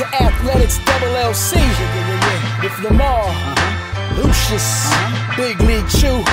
[0.00, 1.60] to Athletics Double LC
[2.62, 3.28] with Lamar,
[4.16, 4.88] Lucius,
[5.36, 6.24] Big League Chew,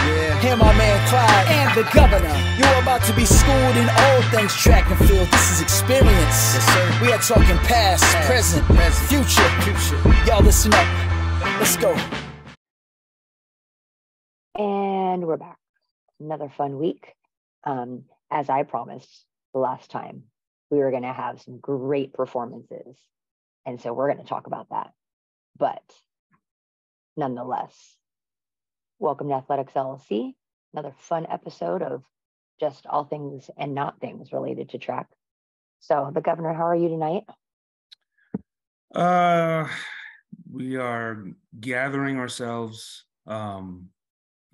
[0.48, 2.34] and my man Clyde, and the Governor.
[2.58, 5.28] You're about to be schooled in all things track and field.
[5.28, 6.08] This is experience.
[6.56, 7.02] Yes.
[7.02, 8.66] We are talking past, present,
[9.10, 9.44] future.
[10.26, 10.88] Y'all listen up.
[11.60, 11.94] Let's go.
[14.56, 15.58] And we're back.
[16.22, 17.16] Another fun week.
[17.66, 20.24] Um, as I promised the last time,
[20.70, 22.96] we were going to have some great performances.
[23.68, 24.94] And so we're going to talk about that.
[25.58, 25.84] But
[27.18, 27.98] nonetheless,
[28.98, 30.34] welcome to Athletics LLC,
[30.74, 32.04] another fun episode of
[32.62, 35.08] just all things and not things related to track.
[35.82, 37.24] So, the governor, how are you tonight?
[38.96, 39.68] Uh,
[40.50, 41.26] we are
[41.60, 43.04] gathering ourselves.
[43.28, 43.90] Um,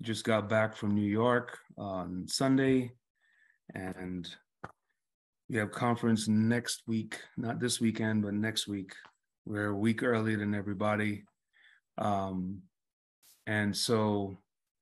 [0.02, 2.90] just got back from New York on Sunday,
[3.74, 4.28] and
[5.48, 7.18] we have conference next week.
[7.36, 8.92] Not this weekend, but next week.
[9.44, 11.24] We're a week earlier than everybody,
[11.98, 12.62] um,
[13.46, 14.38] and so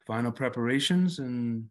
[0.07, 1.65] final preparations and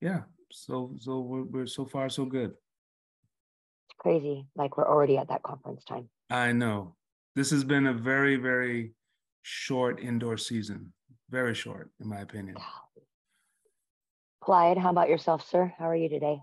[0.00, 0.22] yeah.
[0.50, 2.50] So so we're, we're so far so good.
[2.50, 4.46] It's crazy.
[4.56, 6.08] Like we're already at that conference time.
[6.30, 6.96] I know.
[7.36, 8.94] This has been a very, very
[9.42, 10.92] short indoor season.
[11.30, 12.56] Very short, in my opinion.
[14.42, 15.72] Clyde, how about yourself, sir?
[15.78, 16.40] How are you today?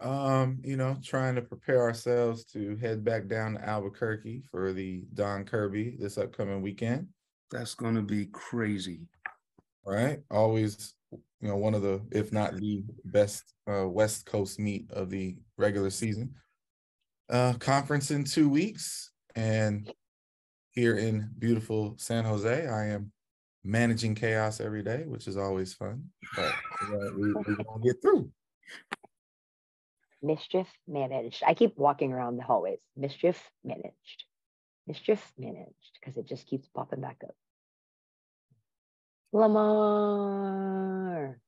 [0.00, 5.04] Um, you know, trying to prepare ourselves to head back down to Albuquerque for the
[5.14, 7.08] Don Kirby this upcoming weekend.
[7.50, 9.02] That's going to be crazy.
[9.86, 10.20] Right?
[10.30, 15.10] Always, you know, one of the, if not the best uh, West Coast meet of
[15.10, 16.34] the regular season.
[17.30, 19.10] Uh, conference in two weeks.
[19.36, 19.90] And
[20.72, 23.12] here in beautiful San Jose, I am
[23.64, 26.04] managing chaos every day, which is always fun.
[26.36, 28.30] But uh, we, we gonna get through.
[30.24, 31.42] Mischief managed.
[31.46, 32.80] I keep walking around the hallways.
[32.96, 34.24] Mischief managed.
[34.86, 37.34] Mischief managed because it just keeps popping back up.
[39.32, 41.38] Lamar.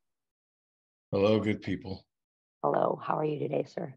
[1.10, 2.04] Hello, good people.
[2.62, 3.00] Hello.
[3.02, 3.94] How are you today, sir?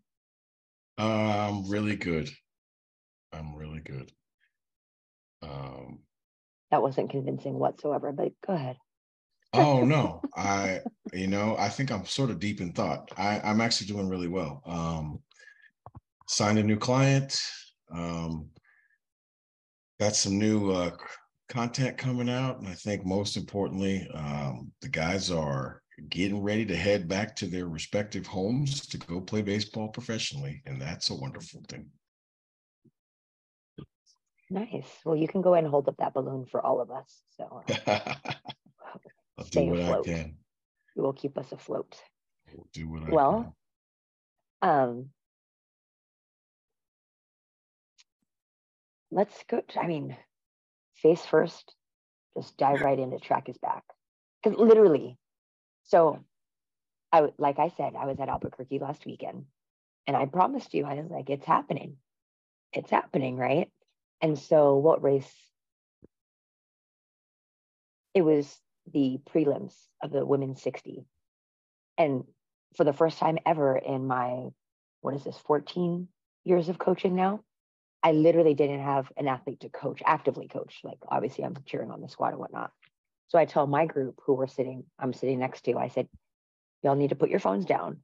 [0.98, 2.30] I'm really good.
[3.34, 4.12] I'm really good.
[5.42, 6.00] Um,
[6.72, 8.78] that wasn't convincing whatsoever, but go ahead.
[9.54, 10.80] Oh no, I
[11.14, 13.12] you know I think I'm sort of deep in thought.
[13.18, 14.62] I, I'm actually doing really well.
[14.66, 15.20] Um,
[16.28, 17.40] signed a new client.
[17.92, 18.50] Um,
[20.00, 20.92] got some new uh,
[21.50, 26.76] content coming out, and I think most importantly, um, the guys are getting ready to
[26.76, 31.62] head back to their respective homes to go play baseball professionally, and that's a wonderful
[31.68, 31.88] thing.
[34.50, 34.90] Nice.
[35.06, 37.22] Well, you can go ahead and hold up that balloon for all of us.
[37.38, 38.16] So uh,
[39.40, 40.08] I'll do what afloat.
[40.08, 40.36] I can.
[40.96, 41.96] You will keep us afloat.
[42.50, 43.56] I'll do what I well,
[44.62, 44.70] can.
[44.70, 45.10] um,
[49.12, 49.62] let's go.
[49.62, 50.18] To, I mean,
[50.96, 51.74] face first,
[52.38, 53.84] just dive right into track is back.
[54.44, 55.18] Because literally,
[55.84, 56.20] so
[57.14, 59.46] I like I said, I was at Albuquerque last weekend,
[60.06, 61.96] and I promised you, I was like, it's happening.
[62.74, 63.72] It's happening, right?
[64.22, 65.34] And so, what race?
[68.14, 68.60] It was
[68.92, 71.06] the prelims of the women's 60.
[71.98, 72.24] And
[72.76, 74.48] for the first time ever in my,
[75.02, 76.08] what is this, 14
[76.46, 77.42] years of coaching now,
[78.02, 80.80] I literally didn't have an athlete to coach, actively coach.
[80.84, 82.72] Like, obviously, I'm cheering on the squad and whatnot.
[83.28, 86.08] So I tell my group who we're sitting, I'm sitting next to, I said,
[86.82, 87.98] y'all need to put your phones down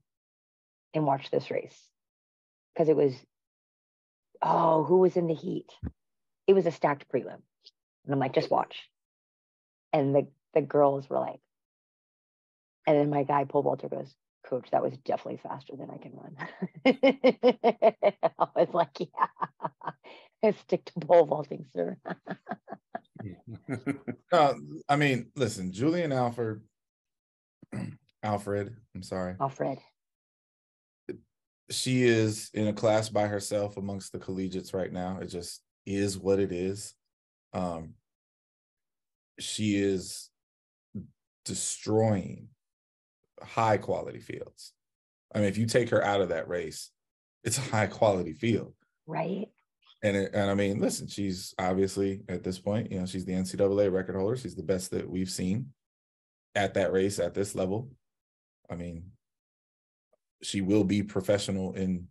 [0.92, 1.78] and watch this race.
[2.74, 3.14] Because it was,
[4.42, 5.72] oh, who was in the heat?
[6.46, 7.40] it was a stacked prelim.
[8.04, 8.88] And I'm like, just watch.
[9.92, 10.26] And the,
[10.56, 11.38] the girls were like,
[12.86, 14.12] and then my guy, Paul Walter, goes,
[14.48, 16.36] Coach, that was definitely faster than I can run.
[18.38, 19.92] I was like, yeah,
[20.42, 21.98] I stick to pole vaulting, sir.
[24.32, 24.54] uh,
[24.88, 26.62] I mean, listen, Julien Alfred,
[28.22, 29.34] Alfred, I'm sorry.
[29.38, 29.78] Alfred.
[31.70, 35.18] She is in a class by herself amongst the collegiates right now.
[35.20, 36.94] It just is what it is.
[37.52, 37.94] Um,
[39.38, 40.30] she is
[41.46, 42.48] destroying
[43.42, 44.72] high quality fields.
[45.34, 46.90] I mean, if you take her out of that race,
[47.44, 48.74] it's a high quality field.
[49.06, 49.48] Right.
[50.02, 53.32] And it, and I mean, listen, she's obviously at this point, you know, she's the
[53.32, 54.36] NCAA record holder.
[54.36, 55.72] She's the best that we've seen
[56.54, 57.90] at that race at this level.
[58.70, 59.12] I mean,
[60.42, 62.08] she will be professional in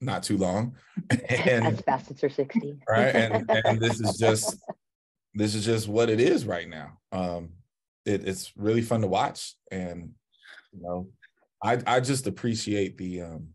[0.00, 0.76] not too long.
[1.10, 2.78] and as fast as her 60.
[2.88, 3.14] right.
[3.14, 4.56] And and this is just
[5.34, 6.98] this is just what it is right now.
[7.12, 7.50] Um
[8.04, 9.54] it, it's really fun to watch.
[9.70, 10.10] And
[10.72, 11.08] you know,
[11.62, 13.48] I I just appreciate the um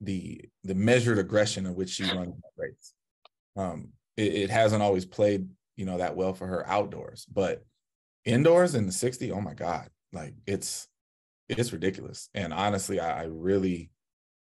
[0.00, 2.92] the the measured aggression of which she runs that race.
[3.56, 7.64] Um, it, it hasn't always played, you know, that well for her outdoors, but
[8.24, 10.88] indoors in the 60, oh my God, like it's
[11.48, 12.28] it's ridiculous.
[12.34, 13.90] And honestly, I, I really,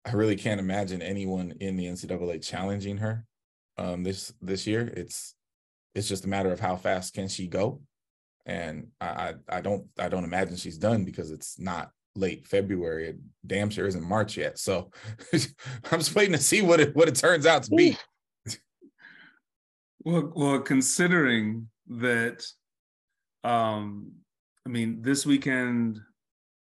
[0.05, 3.25] I really can't imagine anyone in the NCAA challenging her
[3.77, 4.91] um this this year.
[4.95, 5.35] It's
[5.95, 7.81] it's just a matter of how fast can she go.
[8.45, 13.09] And I I, I don't I don't imagine she's done because it's not late February.
[13.09, 14.59] It damn sure isn't March yet.
[14.59, 14.91] So
[15.33, 17.97] I'm just waiting to see what it what it turns out to be.
[20.05, 22.45] Well, well, considering that,
[23.43, 24.13] um,
[24.65, 25.99] I mean, this weekend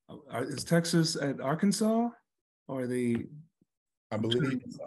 [0.09, 2.09] uh, is Texas at Arkansas,
[2.67, 3.15] or are they?
[4.11, 4.85] I believe so.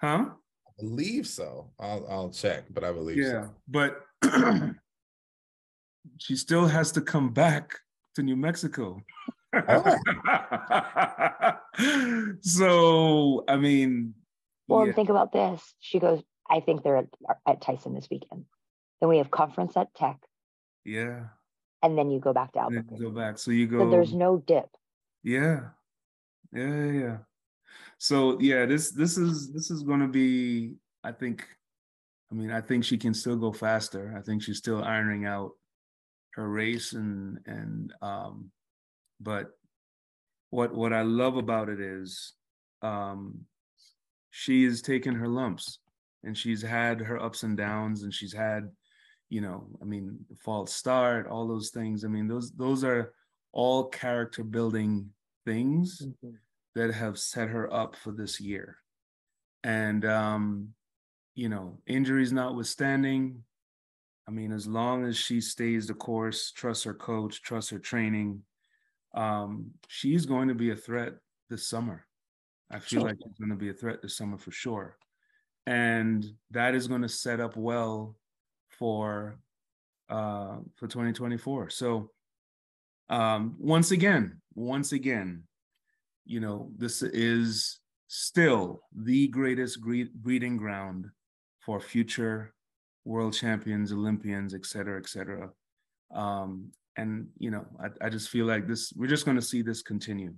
[0.00, 0.30] Huh?
[0.78, 1.70] I believe so.
[1.80, 3.54] I'll I'll check, but I believe Yeah, so.
[3.68, 4.02] but
[6.18, 7.78] she still has to come back
[8.14, 9.00] to New Mexico.
[9.68, 9.96] Oh.
[12.42, 14.14] so, I mean,
[14.68, 15.74] Well, yeah, think about this.
[15.80, 17.06] She goes, I think they're at,
[17.46, 18.44] at Tyson this weekend.
[19.00, 20.18] Then we have conference at Tech,
[20.84, 21.24] yeah,
[21.82, 23.02] and then you go back to and Albuquerque.
[23.02, 23.38] go back.
[23.38, 23.78] So you go.
[23.78, 24.68] So there's no dip.
[25.22, 25.60] Yeah.
[26.52, 27.16] Yeah, yeah, yeah.
[27.98, 31.46] So yeah, this this is this is gonna be, I think,
[32.30, 34.14] I mean, I think she can still go faster.
[34.16, 35.52] I think she's still ironing out
[36.34, 38.50] her race and and um
[39.20, 39.52] but
[40.50, 42.34] what what I love about it is
[42.82, 43.46] um
[44.30, 45.78] she is taking her lumps
[46.24, 48.70] and she's had her ups and downs and she's had
[49.30, 52.04] you know i mean false start all those things.
[52.04, 53.14] I mean those those are
[53.52, 55.08] all character building
[55.46, 56.06] things
[56.76, 58.76] that have set her up for this year.
[59.64, 60.68] And um
[61.34, 63.42] you know injuries notwithstanding
[64.26, 68.40] i mean as long as she stays the course trusts her coach trusts her training
[69.14, 71.12] um she's going to be a threat
[71.50, 72.06] this summer.
[72.70, 73.08] I feel Sure.
[73.08, 74.96] like she's going to be a threat this summer for sure.
[75.66, 78.16] And that is going to set up well
[78.78, 79.38] for
[80.08, 82.10] uh for 2024 so
[83.08, 85.42] um once again once again
[86.26, 91.06] you know this is still the greatest breeding ground
[91.60, 92.54] for future
[93.04, 95.50] world champions olympians et cetera et cetera
[96.14, 99.62] um and you know i, I just feel like this we're just going to see
[99.62, 100.34] this continue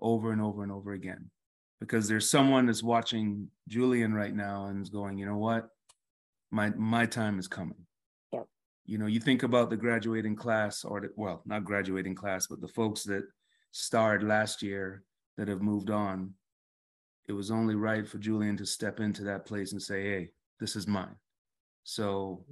[0.00, 1.30] over and over and over again
[1.80, 5.68] because there's someone that's watching Julien right now and is going, you know what,
[6.50, 7.86] my my time is coming.
[8.32, 8.46] Yep.
[8.86, 12.60] You know, you think about the graduating class, or the, well, not graduating class, but
[12.60, 13.24] the folks that
[13.72, 15.04] starred last year
[15.38, 16.34] that have moved on.
[17.28, 20.30] It was only right for Julien to step into that place and say, "Hey,
[20.60, 21.14] this is mine."
[21.84, 22.44] So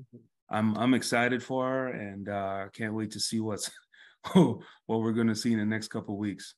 [0.48, 3.70] I'm I'm excited for her, and uh, can't wait to see what's
[4.34, 6.54] what we're going to see in the next couple of weeks.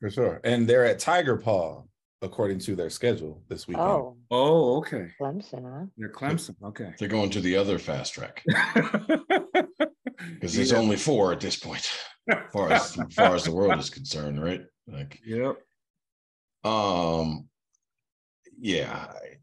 [0.00, 0.40] For sure.
[0.44, 1.82] And they're at Tiger Paw,
[2.22, 3.88] according to their schedule this weekend.
[3.88, 5.08] Oh, Oh, okay.
[5.20, 5.86] Clemson, huh?
[5.96, 6.54] They're Clemson.
[6.62, 6.92] Okay.
[6.98, 8.44] They're going to the other fast track
[10.40, 10.78] because there's Yeah.
[10.78, 11.90] only four at this point,
[12.30, 14.62] as far as, as far as the world is concerned, right?
[14.86, 15.56] Like, Yep.
[16.64, 17.48] um,
[18.58, 19.06] yeah.
[19.10, 19.38] I-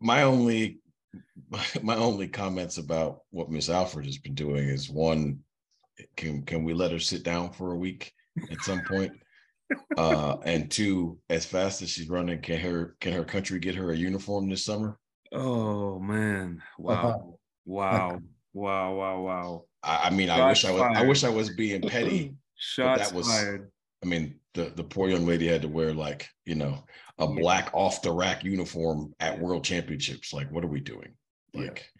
[0.00, 0.80] My only,
[1.82, 5.40] my only comments about what Miss Alfred has been doing is one,
[6.16, 8.12] can can we let her sit down for a week
[8.50, 9.12] at some point?
[9.96, 13.92] Uh, and two, as fast as she's running, can her can her country get her
[13.92, 14.98] a uniform this summer?
[15.32, 16.62] Oh man.
[16.78, 17.38] Wow.
[17.64, 18.20] Wow.
[18.52, 18.94] Wow.
[18.94, 19.20] Wow.
[19.22, 19.64] Wow.
[19.82, 22.34] I, I mean, I Shots wish I was I wish I was being petty.
[22.56, 23.72] Shots was- fired.
[24.04, 26.84] I mean, the the poor young lady had to wear like you know
[27.18, 30.32] a black off the rack uniform at World Championships.
[30.32, 31.14] Like, what are we doing?
[31.52, 31.62] Yeah.
[31.62, 31.90] Like,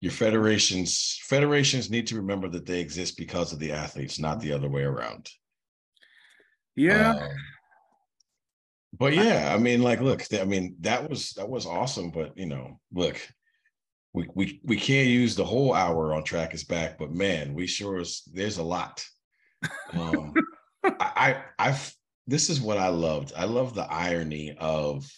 [0.00, 4.52] your federations federations need to remember that they exist because of the athletes, not the
[4.52, 5.28] other way around.
[6.74, 7.14] Yeah.
[7.14, 7.28] Um,
[8.98, 12.10] but yeah, I mean, like, look, I mean, that was that was awesome.
[12.10, 13.20] But you know, look,
[14.12, 17.66] we we we can't use the whole hour on track is back, but man, we
[17.66, 18.22] sure is.
[18.32, 19.04] There's a lot.
[19.92, 20.34] Um,
[20.84, 21.94] I, I I've
[22.26, 23.32] this is what I loved.
[23.36, 25.08] I love the irony of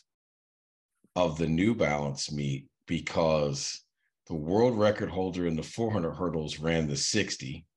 [1.16, 3.83] of the New Balance meet because
[4.26, 7.64] the world record holder in the 400 hurdles ran the 60.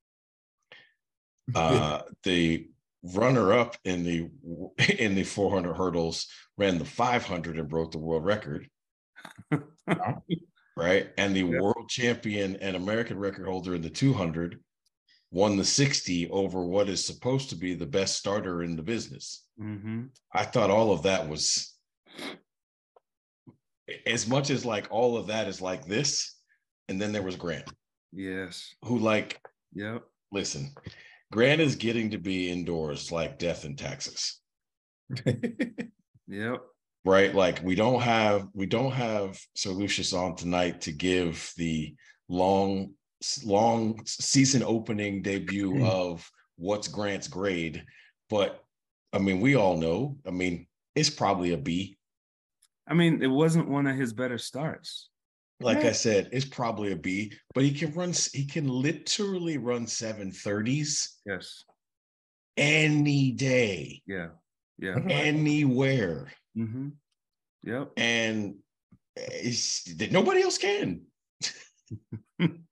[1.56, 2.68] Uh, the
[3.16, 4.30] runner up in the
[5.00, 6.28] in the 400 hurdles
[6.58, 8.68] ran the 500 and broke the world record.
[10.76, 11.10] right?
[11.18, 11.62] And the Yep.
[11.62, 14.60] world champion and American record holder in the 200
[15.32, 19.46] won the 60 over what is supposed to be the best starter in the business.
[19.58, 21.74] hmm I thought all of that was
[24.06, 26.36] as much as like all of that is like this.
[26.90, 27.70] And then there was Grant,
[28.14, 28.74] Yes.
[28.86, 29.42] who like,
[29.74, 30.04] Yep.
[30.32, 30.74] listen,
[31.32, 34.42] Grant is getting to be indoors like death in Texas.
[36.30, 36.62] Yep.
[37.06, 37.34] right?
[37.34, 41.96] Like we don't have we don't have Sir Lucius on tonight to give the
[42.28, 42.94] long
[43.46, 45.90] long season opening debut Mm.
[45.90, 47.84] of what's Grant's grade,
[48.30, 48.64] but
[49.14, 50.18] I mean we all know.
[50.26, 51.98] I mean it's probably a B.
[52.90, 55.10] I mean, it wasn't one of his better starts.
[55.60, 55.90] Like Yeah.
[55.90, 58.14] I said, it's probably a B, but he can run.
[58.34, 61.66] He can literally run seven thirties Yes.
[62.56, 64.30] any day, Yeah.
[64.80, 65.00] Yeah.
[65.10, 66.90] anywhere, Mm-hmm.
[67.64, 67.92] Yep.
[67.98, 68.56] and
[69.16, 71.02] it's that nobody else can.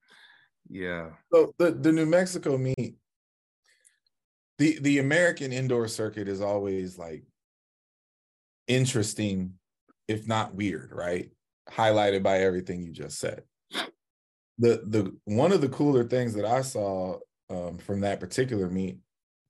[0.70, 1.12] Yeah.
[1.34, 2.96] So the, the New Mexico meet,
[4.58, 7.24] the the American indoor circuit is always like
[8.68, 9.54] interesting,
[10.08, 11.32] if not weird, right?
[11.70, 13.44] Highlighted by everything you just said.
[14.58, 17.20] The the one of the cooler things that I saw
[17.50, 18.98] um, from that particular meet,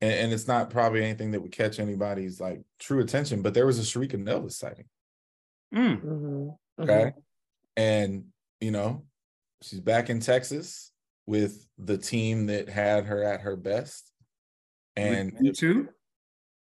[0.02, 3.68] and, and it's not probably anything that would catch anybody's like true attention, but there
[3.68, 4.86] was a Sharika Nelvis sighting.
[5.74, 6.02] Mm.
[6.02, 6.94] Mhm, Okay.
[6.94, 7.14] mhm.
[7.78, 8.26] And,
[8.62, 9.06] you know,
[9.62, 10.92] she's back in Texas
[11.26, 14.12] with the team that had her at her best.
[14.96, 15.90] And you too?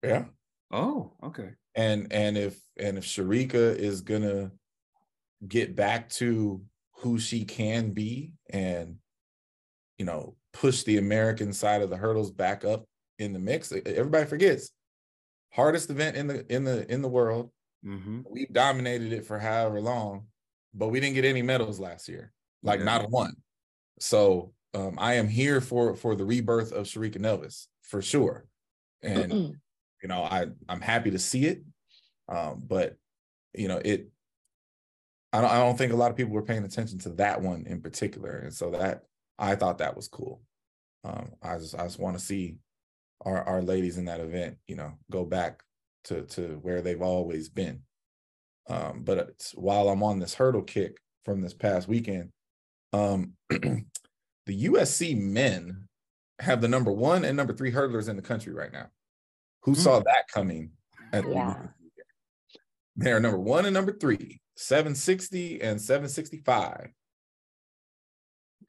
[0.03, 0.25] yeah.
[0.71, 1.51] Oh, okay.
[1.75, 4.51] And and if and if Sharika is gonna
[5.47, 6.61] get back to
[6.97, 8.97] who she can be and
[9.97, 12.85] you know push the American side of the hurdles back up
[13.19, 14.71] in the mix, everybody forgets
[15.51, 17.51] hardest event in the in the in the world.
[17.85, 18.21] Mm-hmm.
[18.29, 20.25] we dominated it for however long,
[20.73, 22.85] but we didn't get any medals last year, like Yeah.
[22.85, 23.33] not one.
[23.99, 28.45] So um, I am here for for the rebirth of Sharika Nelvis for sure,
[29.01, 29.33] and
[30.01, 31.63] you know I I'm happy to see it,
[32.27, 32.95] um, but
[33.53, 34.09] you know it.
[35.31, 37.65] I don't I don't think a lot of people were paying attention to that one
[37.67, 39.03] in particular, and so that
[39.37, 40.41] I thought that was cool.
[41.03, 42.57] Um, I just I just want to see
[43.21, 45.63] our our ladies in that event, you know, go back
[46.05, 47.81] to to where they've always been.
[48.69, 52.29] Um, but it's, while I'm on this hurdle kick from this past weekend,
[52.93, 53.83] um, the
[54.47, 55.87] USC men
[56.39, 58.87] have the number one and number three hurdlers in the country right now.
[59.63, 59.79] Who Hmm.
[59.79, 60.71] saw that coming?
[61.11, 61.63] At Yeah.
[61.63, 61.69] the?
[62.95, 66.89] They are number one and number three, 760 and 765.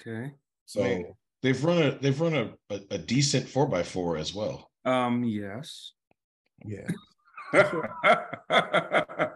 [0.00, 0.32] Okay.
[0.66, 1.04] So Man.
[1.42, 4.70] They've run a they've run a, a, a decent four by four as well.
[4.84, 5.92] Um, yes.
[6.66, 6.86] yeah.
[7.54, 9.30] I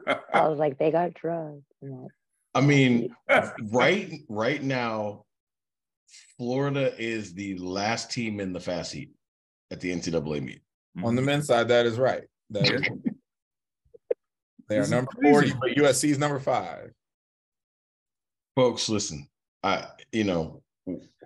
[0.48, 1.64] was like, they got drugs.
[1.82, 2.08] and that.
[2.54, 3.14] I mean,
[3.70, 5.24] right right now,
[6.36, 9.10] Florida is the last team in the fast heat
[9.70, 10.62] at the NCAA meet.
[10.96, 11.04] Mm-hmm.
[11.04, 12.24] On the men's side, that is right.
[12.50, 12.82] That is
[14.68, 15.56] they are number four, crazy.
[15.60, 16.90] but USC is number five.
[18.56, 19.28] Folks, listen,
[19.62, 20.62] I you know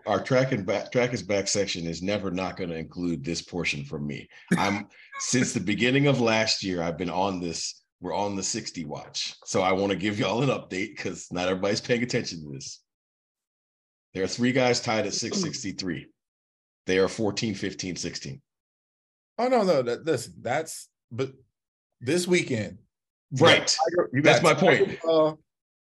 [0.06, 3.42] our track and back track is back section is never not going to include this
[3.42, 4.28] portion from me.
[4.56, 7.82] I'm since the beginning of last year, I've been on this.
[8.00, 9.34] We're on the 60 watch.
[9.44, 12.80] So I want to give y'all an update because not everybody's paying attention to this.
[14.14, 16.06] There are three guys tied at 663.
[16.86, 18.40] They are 14, 15, 16.
[19.38, 21.32] Oh no, no, that, listen, that's but
[22.00, 22.78] this weekend,
[23.32, 23.66] Right.
[23.66, 25.00] Tiger- That's my Tiger point.
[25.00, 25.34] Paw,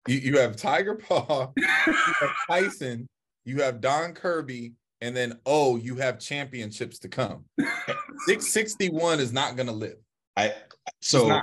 [0.07, 3.07] you, you have Tiger Paw, you have Tyson,
[3.45, 7.45] you have Don Kirby, and then oh, you have championships to come.
[8.27, 9.97] 661 is not gonna live.
[10.37, 10.53] I
[11.01, 11.41] so.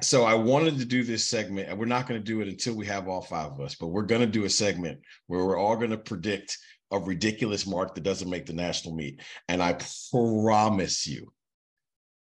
[0.00, 2.74] So I wanted to do this segment, and we're not going to do it until
[2.74, 5.58] we have all five of us, but we're going to do a segment where we're
[5.58, 6.58] all going to predict
[6.90, 9.20] a ridiculous mark that doesn't make the national meet.
[9.48, 9.78] And I
[10.10, 11.32] promise you,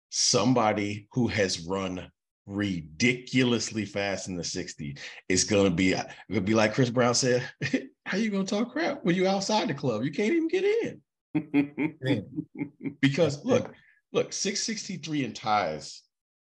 [0.10, 2.12] somebody who has run
[2.48, 4.98] ridiculously fast in the 60
[5.30, 5.94] is going to be
[6.30, 7.48] it'll be like Chris Brown said,
[8.06, 10.04] how are you going to talk crap when you outside the club?
[10.04, 11.02] You can't even get in.
[13.02, 13.74] because look,
[14.12, 16.04] look, 663 in ties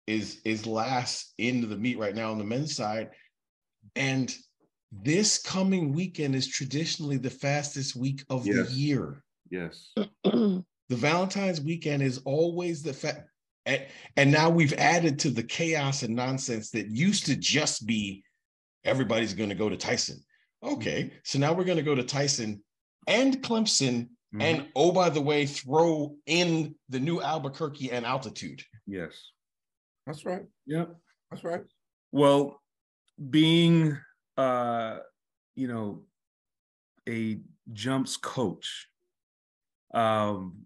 [0.09, 3.11] is is last into the meet right now on the men's side.
[3.95, 4.35] And
[4.91, 8.67] this coming weekend is traditionally the fastest week of Yes.
[8.69, 9.23] the year.
[9.49, 9.93] yes.
[10.91, 13.29] The Valentine's weekend is always the fact.
[13.67, 13.85] And,
[14.17, 18.23] and now we've added to the chaos and nonsense that used to just be
[18.83, 20.19] everybody's going to go to Tyson.
[20.63, 22.63] Okay, so now we're going to go to Tyson
[23.05, 24.41] and Clemson Mhm.
[24.41, 28.63] and oh, by the way, throw in the new Albuquerque and altitude.
[28.87, 29.13] yes.
[30.09, 30.41] That's right.
[30.65, 30.95] Yep.
[31.29, 31.61] That's right.
[32.11, 32.59] Well,
[33.29, 33.95] being
[34.37, 34.97] uh,
[35.55, 36.01] you know,
[37.07, 37.37] a
[37.71, 38.87] jumps coach,
[39.93, 40.65] um,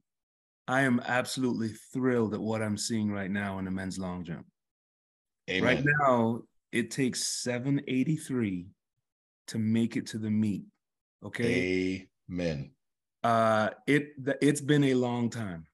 [0.65, 4.45] I am absolutely thrilled at what I'm seeing right now in the men's long jump.
[5.49, 5.75] Amen.
[5.75, 8.67] Right now, it takes 783
[9.47, 10.63] to make it to the meet.
[11.21, 12.07] Okay.
[12.31, 12.71] Amen.
[13.25, 15.65] Uh it it's been a long time.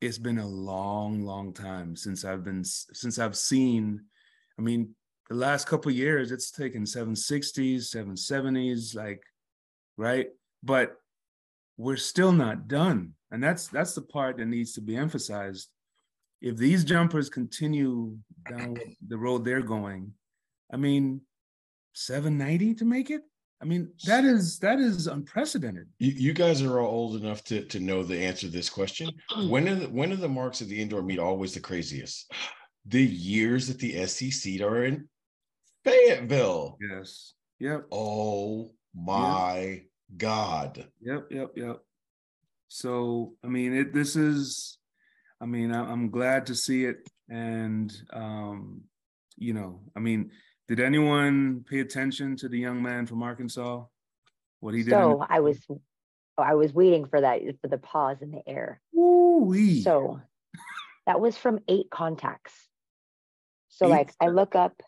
[0.00, 4.00] It's been a long, long time since I've been since I've seen.
[4.58, 4.94] I mean,
[5.28, 9.22] the last couple years, it's taken 760s, 770s, like,
[9.96, 10.28] right?
[10.62, 10.96] But
[11.76, 13.14] we're still not done.
[13.30, 15.68] And that's that's the part that needs to be emphasized.
[16.40, 18.16] If these jumpers continue
[18.48, 20.12] down the road they're going,
[20.72, 21.22] I mean,
[21.94, 23.22] 790 to make it?
[23.64, 25.88] I mean, that is that is unprecedented.
[25.98, 29.10] You, you guys are all old enough to, to know the answer to this question.
[29.48, 32.30] When are the, when are the marks of the indoor meet always the craziest?
[32.84, 35.08] The years that the SEC are in
[35.82, 36.76] Fayetteville.
[36.78, 37.32] Yes.
[37.58, 37.86] Yep.
[37.90, 39.82] Oh my yep.
[40.18, 40.86] God.
[41.00, 41.28] Yep.
[41.30, 41.50] Yep.
[41.56, 41.76] Yep.
[42.68, 43.94] So I mean, it.
[43.94, 44.76] This is.
[45.40, 48.82] I mean, I, I'm glad to see it, and um,
[49.36, 50.30] you know, I mean,
[50.68, 53.84] did anyone pay attention to the young man from Arkansas?
[54.60, 54.90] What he did?
[54.90, 55.58] So the- I was,
[56.38, 58.80] I was waiting for that for the pause in the air.
[58.96, 59.82] Ooh-wee.
[59.82, 60.20] So
[61.06, 62.52] that was from eight contacts.
[63.68, 63.90] So eight?
[63.90, 64.80] like I look up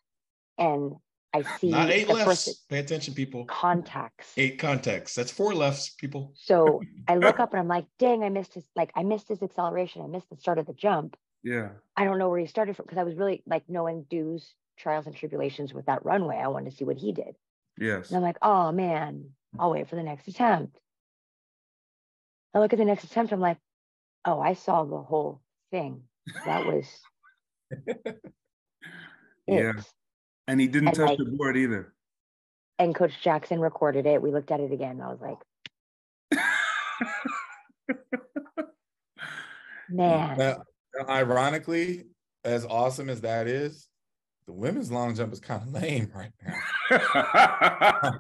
[0.59, 0.95] and
[1.35, 2.65] I see not eight lefts.
[2.71, 3.45] Pay attention, people.
[3.45, 4.33] Contacts.
[4.39, 5.15] Eight contacts.
[5.15, 6.33] That's four lefts, people.
[6.35, 9.43] So I look up and I'm like, dang, I missed his like I missed his
[9.43, 10.01] acceleration.
[10.03, 11.17] I missed the start of the jump.
[11.43, 11.71] Yeah.
[11.97, 15.07] I don't know where he started from because I was really like knowing dues trials
[15.07, 16.37] and tribulations with that runway.
[16.37, 17.35] I wanted to see what he did.
[17.79, 18.09] Yes.
[18.09, 19.61] And I'm like, oh man, mm.
[19.61, 20.79] I'll wait for the next attempt.
[22.55, 23.33] I look at the next attempt.
[23.33, 23.59] I'm like,
[24.25, 26.03] oh, I saw the whole thing.
[26.45, 26.87] That was
[29.47, 29.73] yeah.
[30.49, 31.93] And he didn't and touch like, the board either.
[32.79, 34.23] And Coach Jackson recorded it.
[34.23, 35.01] We looked at it again.
[35.01, 35.39] I was like,
[39.89, 40.39] man.
[40.39, 40.65] Now,
[41.09, 42.05] ironically,
[42.45, 43.89] as awesome as that is,
[44.47, 48.13] the women's long jump is kind of lame right now.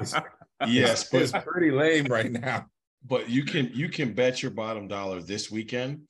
[0.00, 0.14] it's,
[0.66, 2.66] yes, but it's pretty lame right now.
[3.06, 6.02] But you can you can bet your bottom dollar this weekend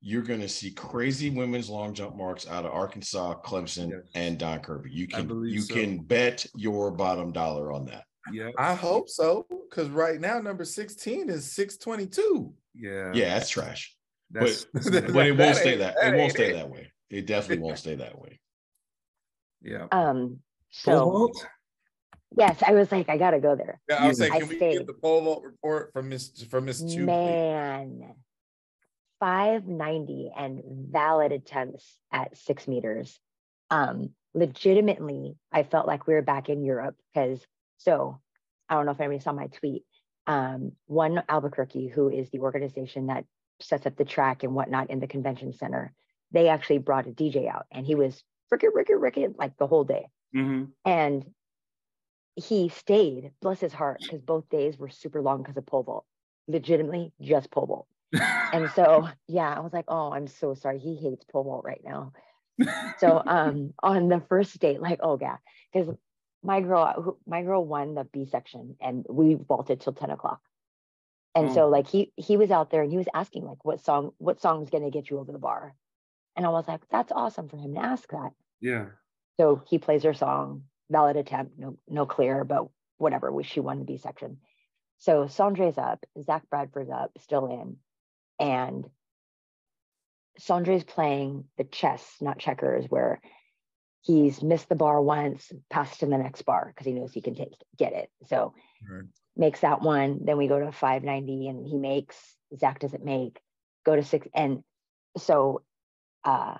[0.00, 4.00] you're going to see crazy women's long jump marks out of Arkansas, Clemson, yes.
[4.14, 4.90] and Don Kirby.
[4.90, 5.74] You can you so.
[5.74, 8.04] can bet your bottom dollar on that.
[8.32, 12.52] Yeah, I hope so because right now number 16 is 622.
[12.74, 13.94] Yeah, yeah, that's trash.
[14.30, 15.96] That's, but, but it won't stay that.
[16.02, 16.90] It won't stay that way.
[17.10, 18.40] It definitely won't stay that way.
[19.62, 19.86] Yeah.
[19.92, 20.40] Um.
[20.70, 21.32] So.
[22.36, 23.80] Yes, I was like, I gotta go there.
[23.88, 24.78] Yeah, I was like, can I we stayed.
[24.78, 27.04] get the pole vault report from Miss from Miss Two?
[27.04, 28.14] Man,
[29.18, 33.18] 590 and valid attempts at six meters.
[33.68, 37.40] Um, legitimately, I felt like we were back in Europe because
[37.78, 38.20] so
[38.68, 39.84] I don't know if anybody saw my tweet.
[40.26, 43.24] Um, one Albuquerque, who is the organization that
[43.60, 45.92] sets up the track and whatnot in the convention center,
[46.30, 49.84] they actually brought a DJ out and he was Ricky, Ricky, Ricky, like the whole
[49.84, 50.06] day.
[50.34, 50.64] Mm-hmm.
[50.84, 51.24] And
[52.36, 56.04] he stayed, bless his heart, because both days were super long because of pole vault.
[56.48, 57.86] Legitimately, just pole vault
[58.52, 60.78] and so yeah, I was like, oh, I'm so sorry.
[60.78, 62.12] He hates pole vault right now.
[62.98, 65.36] so um on the first date, like, oh yeah,
[65.72, 65.94] because
[66.42, 70.40] my girl, my girl won the B section and we vaulted till 10 o'clock.
[71.34, 71.54] And oh.
[71.54, 74.40] so like he he was out there and he was asking like what song, what
[74.40, 75.74] song is gonna get you over the bar?
[76.40, 78.30] And I was like, that's awesome for him to ask that.
[78.62, 78.86] Yeah.
[79.38, 83.84] So he plays her song, valid attempt, no, no clear, but whatever, she won the
[83.84, 84.38] B section.
[84.96, 87.76] So Sondre's up, Zach Bradford's up, still in
[88.38, 88.88] and
[90.38, 93.20] Sondre's playing the chess, not checkers, where
[94.00, 97.34] he's missed the bar once, passed to the next bar because he knows he can
[97.34, 98.08] take get it.
[98.28, 98.54] So
[98.90, 99.04] right.
[99.36, 100.20] makes that one.
[100.24, 102.16] Then we go to 590 and he makes,
[102.58, 103.38] Zach doesn't make,
[103.84, 104.26] go to six.
[104.34, 104.62] And
[105.18, 105.60] so
[106.24, 106.56] uh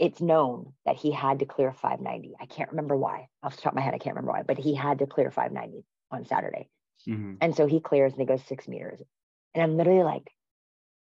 [0.00, 2.34] it's known that he had to clear 590.
[2.40, 3.28] I can't remember why.
[3.42, 5.30] Off the top of my head, I can't remember why, but he had to clear
[5.30, 6.70] 590 on Saturday.
[7.06, 7.34] Mm-hmm.
[7.42, 8.98] And so he clears and he goes six meters.
[9.54, 10.32] And I'm literally like,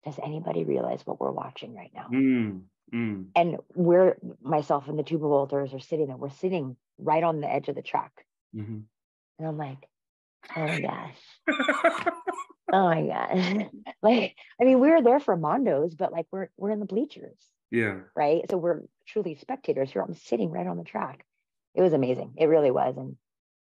[0.05, 2.07] does anybody realize what we're watching right now?
[2.11, 2.63] Mm,
[2.95, 3.27] mm.
[3.35, 6.17] And we're myself and the two vaulters are sitting there.
[6.17, 8.13] We're sitting right on the edge of the track.
[8.55, 8.79] Mm-hmm.
[9.39, 9.87] And I'm like,
[10.57, 12.09] oh my gosh.
[12.73, 13.71] oh my god
[14.03, 17.39] like, I mean, we were there for Mondo's, but like we're we're in the bleachers.
[17.71, 18.01] Yeah.
[18.15, 18.43] Right.
[18.51, 20.03] So we're truly spectators here.
[20.03, 21.25] I'm sitting right on the track.
[21.75, 22.35] It was amazing.
[22.37, 22.97] It really was.
[22.97, 23.17] And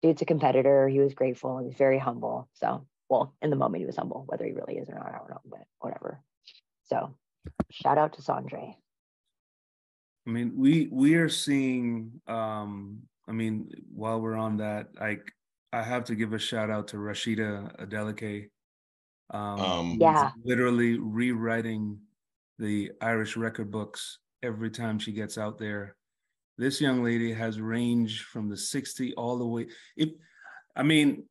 [0.03, 0.89] dude's a competitor.
[0.89, 1.59] He was grateful.
[1.59, 2.49] He was very humble.
[2.55, 5.19] So well, in the moment he was humble, whether he really is or not, I
[5.19, 6.21] don't know, but whatever.
[6.85, 7.15] So
[7.71, 8.75] shout out to Sondre.
[10.27, 15.33] I mean, we we are seeing um, I mean, while we're on that, like
[15.73, 18.49] I have to give a shout out to Rhasidat Adeleke.
[19.35, 21.99] Um, um yeah, literally rewriting
[22.59, 25.97] the Irish record books every time she gets out there.
[26.57, 29.67] This young lady has range from the 60 all the way.
[29.97, 30.11] If
[30.77, 31.25] I mean,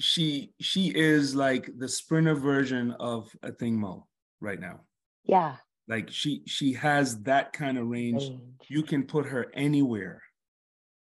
[0.00, 4.00] she she is like the sprinter version of Athing Mu
[4.40, 4.80] right now.
[5.24, 5.56] Yeah.
[5.88, 8.22] Like she she has that kind of range.
[8.22, 8.40] range.
[8.68, 10.22] You can put her anywhere.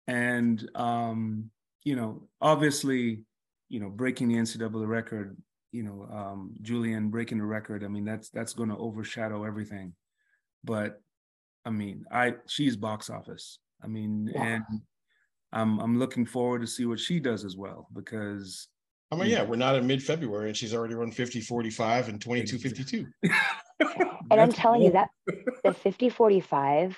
[0.08, 1.52] And um,
[1.84, 3.24] you know, obviously,
[3.70, 5.38] you know, breaking the NCAA record,
[5.78, 7.84] you know, um, Julien breaking the record.
[7.84, 9.94] I mean, that's that's going to overshadow everything.
[10.64, 11.00] But
[11.66, 13.60] I mean, I she's box office.
[13.84, 14.44] I mean, Yeah.
[14.44, 14.64] and
[15.54, 18.68] I'm I'm looking forward to see what she does as well because
[19.12, 22.20] I mean, yeah, we're not in mid February and she's already run 50 45 and
[22.22, 23.06] 22 52.
[24.30, 25.08] And I'm That's telling you that
[25.64, 26.98] the 50 45,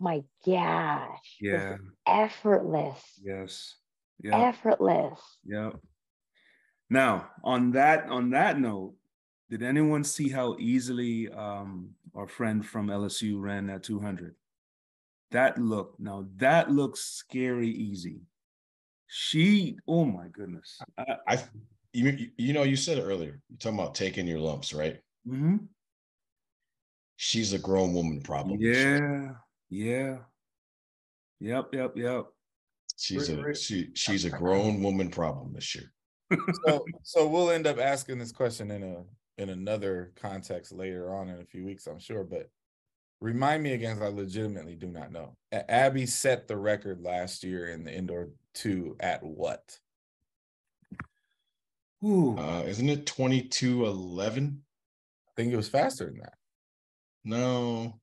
[0.00, 1.36] my gosh.
[1.40, 1.76] Yeah.
[2.08, 3.00] Effortless.
[3.22, 3.76] Yes.
[4.20, 4.48] Yeah.
[4.48, 5.20] Effortless.
[5.44, 5.70] Yeah.
[6.90, 8.94] Now, on that on that note,
[9.50, 14.34] did anyone see how easily um our friend from LSU ran that 200?
[15.30, 18.20] That look now that looks scary easy.
[19.06, 20.80] She, oh my goodness.
[20.98, 21.44] I, I
[21.92, 23.40] you, you know, you said it earlier.
[23.48, 24.98] You're talking about taking your lumps, right?
[25.28, 25.56] Mm-hmm.
[27.16, 28.58] She's a grown woman problem.
[28.60, 29.30] Yeah.
[29.70, 30.16] Yeah.
[31.40, 32.26] Yep, yep, yep.
[32.96, 35.92] She's a she she's a grown woman problem this year.
[36.66, 39.04] So so we'll end up asking this question in a
[39.42, 42.22] in another context later on in a few weeks, I'm sure.
[42.24, 42.48] But
[43.20, 45.36] remind me again, 'cause I legitimately do not know.
[45.52, 49.78] Abby set the record last year in the indoor two at what?
[52.04, 52.36] Ooh.
[52.38, 54.64] Uh, isn't it 22 11?
[55.28, 56.34] I think it was faster than that.
[57.24, 58.00] No.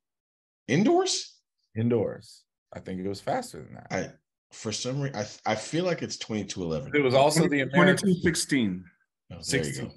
[0.67, 1.37] Indoors?
[1.75, 2.43] Indoors.
[2.73, 3.87] I think it was faster than that.
[3.91, 4.11] I
[4.51, 6.91] for some reason I I feel like it's 22 11.
[6.95, 8.83] it was also the American 22 16.
[9.29, 9.85] there 16.
[9.85, 9.91] go.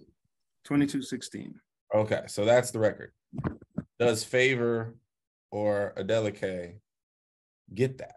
[0.65, 1.55] 22 16.
[1.95, 3.13] Okay, so that's the record.
[3.99, 4.97] Does Favor
[5.51, 6.79] or Adeleke
[7.73, 8.17] get that?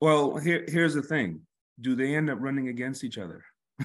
[0.00, 1.40] Well, here, here's the thing.
[1.80, 3.42] Do they end up running against each other?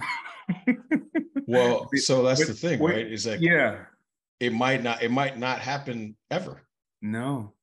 [1.47, 3.11] Well, so that's Wait, the thing, wait, right?
[3.11, 3.79] Is that yeah.
[4.39, 6.61] it might not it might not happen ever.
[7.01, 7.53] No.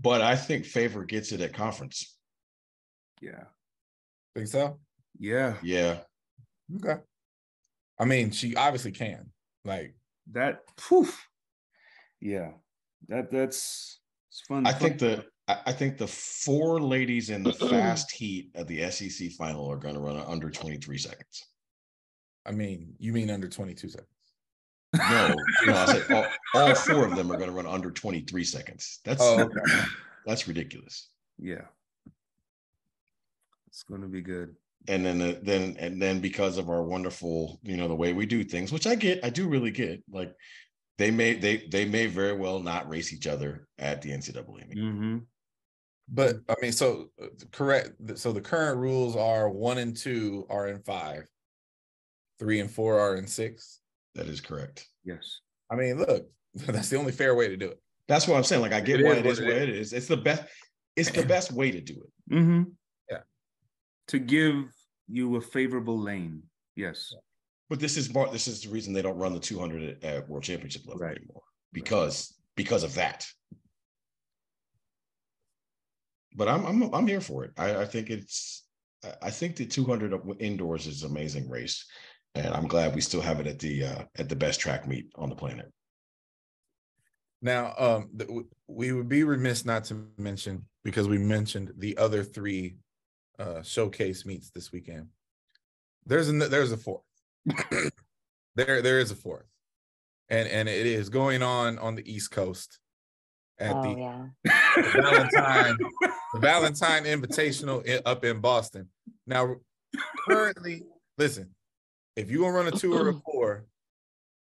[0.00, 2.13] But I think favor gets it at conference.
[3.20, 3.44] Yeah.
[4.34, 4.78] Think so?
[5.18, 5.54] Yeah.
[5.62, 6.00] Yeah.
[6.76, 7.00] Okay.
[7.98, 9.30] I mean, she obviously can.
[9.64, 9.94] Like,
[10.32, 11.26] That poof.
[12.20, 12.52] Yeah.
[13.08, 14.00] That that's
[14.30, 14.66] it's fun.
[14.66, 18.66] I fun- think the I I think the four ladies in the fast heat of
[18.66, 21.44] the SEC final are going to run under 23 seconds.
[22.46, 24.08] I mean, you mean under 22 seconds.
[24.96, 25.34] No,
[25.66, 29.00] no, I said all, all four of them are going to run under 23 seconds.
[29.04, 29.82] That's Oh, okay.
[30.26, 31.10] that's ridiculous.
[31.38, 31.62] yeah.
[33.74, 34.54] It's gonna be good.
[34.86, 38.24] And then uh, then and then because of our wonderful, you know, the way we
[38.24, 40.32] do things, which I get, I do really get, like
[40.96, 44.78] they may they they may very well not race each other at the NCAA meet.
[44.78, 45.18] Mm-hmm.
[46.08, 48.16] But I mean, so uh, correct.
[48.16, 51.24] So the current rules are one and two are in five,
[52.38, 53.80] three and four are in six.
[54.14, 54.86] That is correct.
[55.02, 55.40] Yes.
[55.68, 57.80] I mean, look, that's the only fair way to do it.
[58.06, 58.62] That's what I'm saying.
[58.62, 59.92] Like I get It why is it what is it what it is.
[59.92, 60.44] It's the best.
[60.94, 62.34] It's the best way to do it.
[62.34, 62.62] Mm-hmm.
[64.06, 64.12] Yeah.
[64.12, 64.64] To give
[65.08, 66.42] you a favorable lane.
[66.76, 67.12] Yes.
[67.70, 68.28] But this is more.
[68.28, 71.16] This is the reason they don't run the 200 at, at World Championship level Right.
[71.16, 73.26] anymore because because of that.
[76.36, 77.52] But I'm I'm I'm here for it.
[77.56, 78.66] I, I think it's
[79.04, 81.84] I- I think the 200 indoors is an amazing race,
[82.34, 85.10] and I'm glad we still have it at the uh, at the best track meet
[85.16, 85.70] on the planet.
[87.40, 88.30] Now, um, th-
[88.66, 92.76] we would be remiss not to mention because we mentioned the other three
[93.38, 95.08] uh, showcase meets this weekend.
[96.06, 97.02] There's a there's a fourth.
[98.56, 99.46] there there is a fourth,
[100.28, 102.78] and and it is going on on the East Coast
[103.58, 104.92] at oh, the yeah.
[104.92, 105.76] Valentine
[106.34, 108.88] the Valentine Invitational i- up in Boston.
[109.26, 109.56] Now,
[110.28, 110.82] currently,
[111.16, 111.54] listen,
[112.16, 113.64] if you want to run a tour of a four,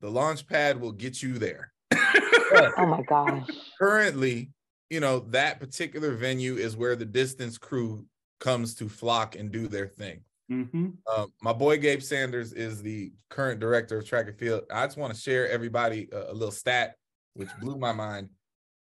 [0.01, 1.73] the launch pad will get you there.
[1.93, 3.49] Oh, my gosh.
[3.79, 4.51] Currently,
[4.89, 8.07] you know, that particular venue is where the distance crew
[8.41, 10.21] comes to flock and do their thing.
[10.51, 10.89] mm-hmm.
[11.15, 14.65] Um, my boy Gabe Sanders is the current director of track and field.
[14.73, 16.97] I just want to share everybody a, a little stat,
[17.35, 18.31] which blew my mind.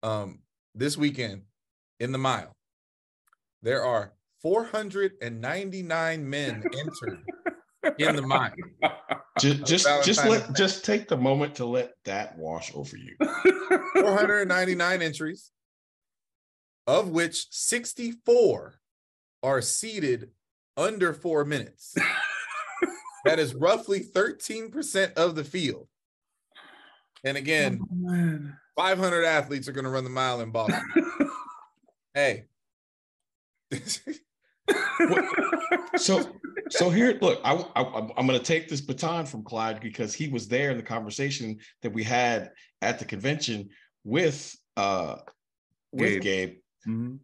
[0.02, 0.40] Um,
[0.74, 1.42] this weekend
[2.00, 2.52] in the mile,
[3.62, 7.24] there are 499 men entered
[7.98, 8.52] in the mile.
[9.38, 10.52] Just just just let Day.
[10.54, 13.16] just take the moment to let that wash over you.
[13.96, 15.50] 499 entries,
[16.86, 18.74] of which 64
[19.42, 20.30] are seated
[20.76, 21.94] under four minutes.
[23.24, 25.88] that is roughly 13% of the field.
[27.24, 30.80] And again, Oh, 500 athletes are going to run the mile in Boston.
[32.14, 32.44] hey.
[35.96, 36.20] So
[36.70, 37.82] so here, look, I, I
[38.16, 41.58] I'm going to take this baton from Clyde because he was there in the conversation
[41.82, 42.50] that we had
[42.82, 43.68] at the convention
[44.04, 45.16] with uh
[45.92, 46.22] with Gabe.
[46.22, 46.56] Gabe.
[46.88, 47.18] Mhm.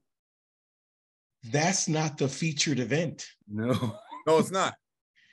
[1.51, 3.27] That's not the featured event.
[3.49, 3.99] No.
[4.25, 4.75] No, it's not.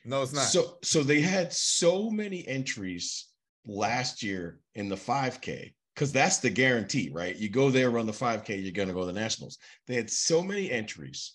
[0.04, 0.46] No, it's not.
[0.46, 3.28] So so they had so many entries
[3.68, 7.36] last year in the 5K because that's the guarantee, right?
[7.36, 9.60] You go there, run the 5K, you're gonna go to the nationals.
[9.86, 11.34] They had so many entries.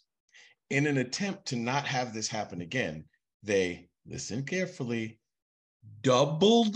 [0.70, 3.04] In an attempt to not have this happen again,
[3.44, 5.20] they listen carefully,
[6.02, 6.74] doubled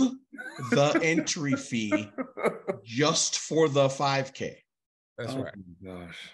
[0.70, 2.08] the entry fee
[2.84, 4.54] just for the 5K.
[5.16, 5.54] That's oh right.
[5.84, 6.30] gosh.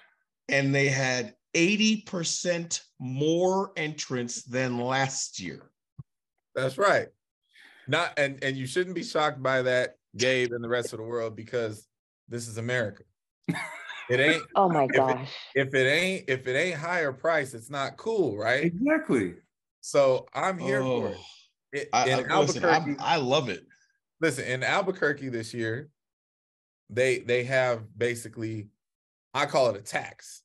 [0.50, 5.70] And they had 80% more entrants than last year.
[6.54, 7.08] That's right.
[7.86, 11.04] Not and and you shouldn't be shocked by that, Gabe, and the rest of the
[11.04, 11.86] world because
[12.28, 13.02] this is America.
[14.08, 15.30] It ain't Oh my gosh.
[15.54, 18.64] if it ain't if it ain't higher price, it's not cool, right?
[18.64, 19.34] Exactly.
[19.80, 21.16] So I'm here for it.
[21.18, 21.24] Oh,
[21.72, 21.88] it.
[21.92, 23.66] I, in I, listen, Albuquerque, I love it.
[24.20, 25.90] listen, in Albuquerque this year,
[26.88, 28.68] they they have basically,
[29.34, 30.43] I call it a tax.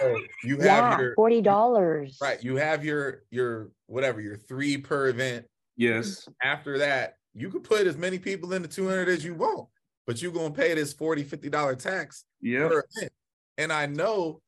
[0.00, 2.18] So you have Yeah, your forty dollars.
[2.20, 5.46] right, you have your your whatever your three per event.
[5.76, 6.28] Yes.
[6.42, 9.68] After that, you could put as many people in the 200 as you want,
[10.06, 12.70] but you're gonna pay this 40 50 dollar tax Yep.
[12.70, 13.12] per event.
[13.58, 14.40] And I know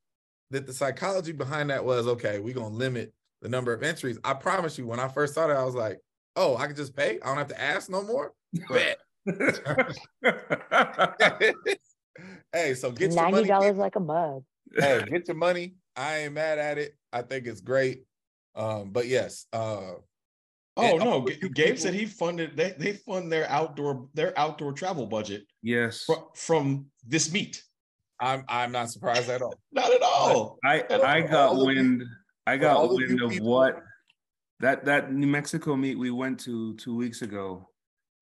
[0.50, 4.18] that the psychology behind that was okay, we're gonna limit the number of entries.
[4.24, 5.98] I promise you, when I first saw that, I was like,
[6.36, 7.20] oh, I can just pay.
[7.20, 8.32] I don't have to ask no more.
[8.68, 8.98] Bet.
[12.52, 14.44] hey, so get your Ninety dollars like a mug.
[14.78, 15.74] Hey, get your money.
[15.96, 16.96] I ain't mad at it.
[17.12, 18.04] I think it's great.
[18.54, 19.92] Um, but yes, uh,
[20.74, 24.32] Oh no, all G- you Gabe said he funded they they fund their outdoor their
[24.38, 26.04] outdoor travel budget yes.
[26.06, 27.62] fr- from this meet.
[28.20, 29.54] I'm I'm not surprised at all.
[29.72, 30.58] Not at all.
[30.64, 32.02] I And I all got of you- wind.
[32.46, 33.80] I got all of wind of people- what
[34.60, 37.68] that that New Mexico meet we went to two weeks ago.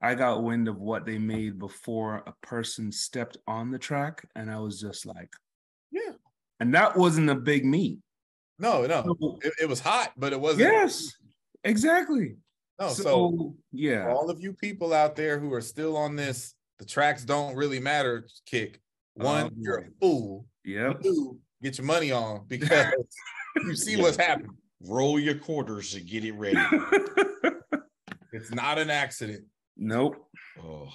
[0.02, 4.50] I got wind of what they made before a person stepped on the track, and
[4.50, 5.49] I was just like, Yeah.
[6.60, 7.98] And that wasn't a big meet.
[8.58, 10.60] No, no, So- it, it was hot, but it wasn't.
[10.72, 11.10] yes,
[11.64, 12.36] exactly.
[12.78, 16.54] No, so, so yeah, all of you people out there who are still on this,
[16.78, 18.80] the tracks don't really matter kick.
[19.14, 20.46] One, Oh, you're a fool.
[20.64, 20.92] Yeah.
[20.94, 22.92] Two, get your money on because
[23.64, 24.56] you see what's happening.
[24.82, 26.56] Roll your quarters and get it ready.
[28.32, 29.44] It's not an accident.
[29.76, 30.14] nope.
[30.62, 30.88] oh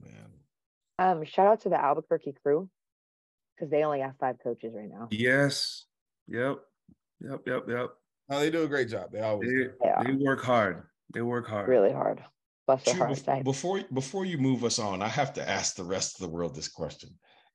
[0.00, 0.30] man.
[1.00, 2.68] Um, shout out to the Albuquerque crew
[3.56, 5.08] because they only have five coaches right now.
[5.10, 5.84] Yes.
[6.28, 6.58] Yep.
[7.20, 7.40] Yep.
[7.46, 7.64] Yep.
[7.68, 7.90] Yep.
[8.28, 9.12] No, they do a great job.
[9.12, 9.70] They always They, do.
[9.82, 10.02] Yeah.
[10.02, 10.82] they work hard.
[11.14, 11.68] They work hard.
[11.68, 12.22] Really hard.
[12.66, 13.22] Bless their hearts.
[13.44, 16.54] before before you move us on, I have to ask the rest of the world
[16.54, 17.10] this question.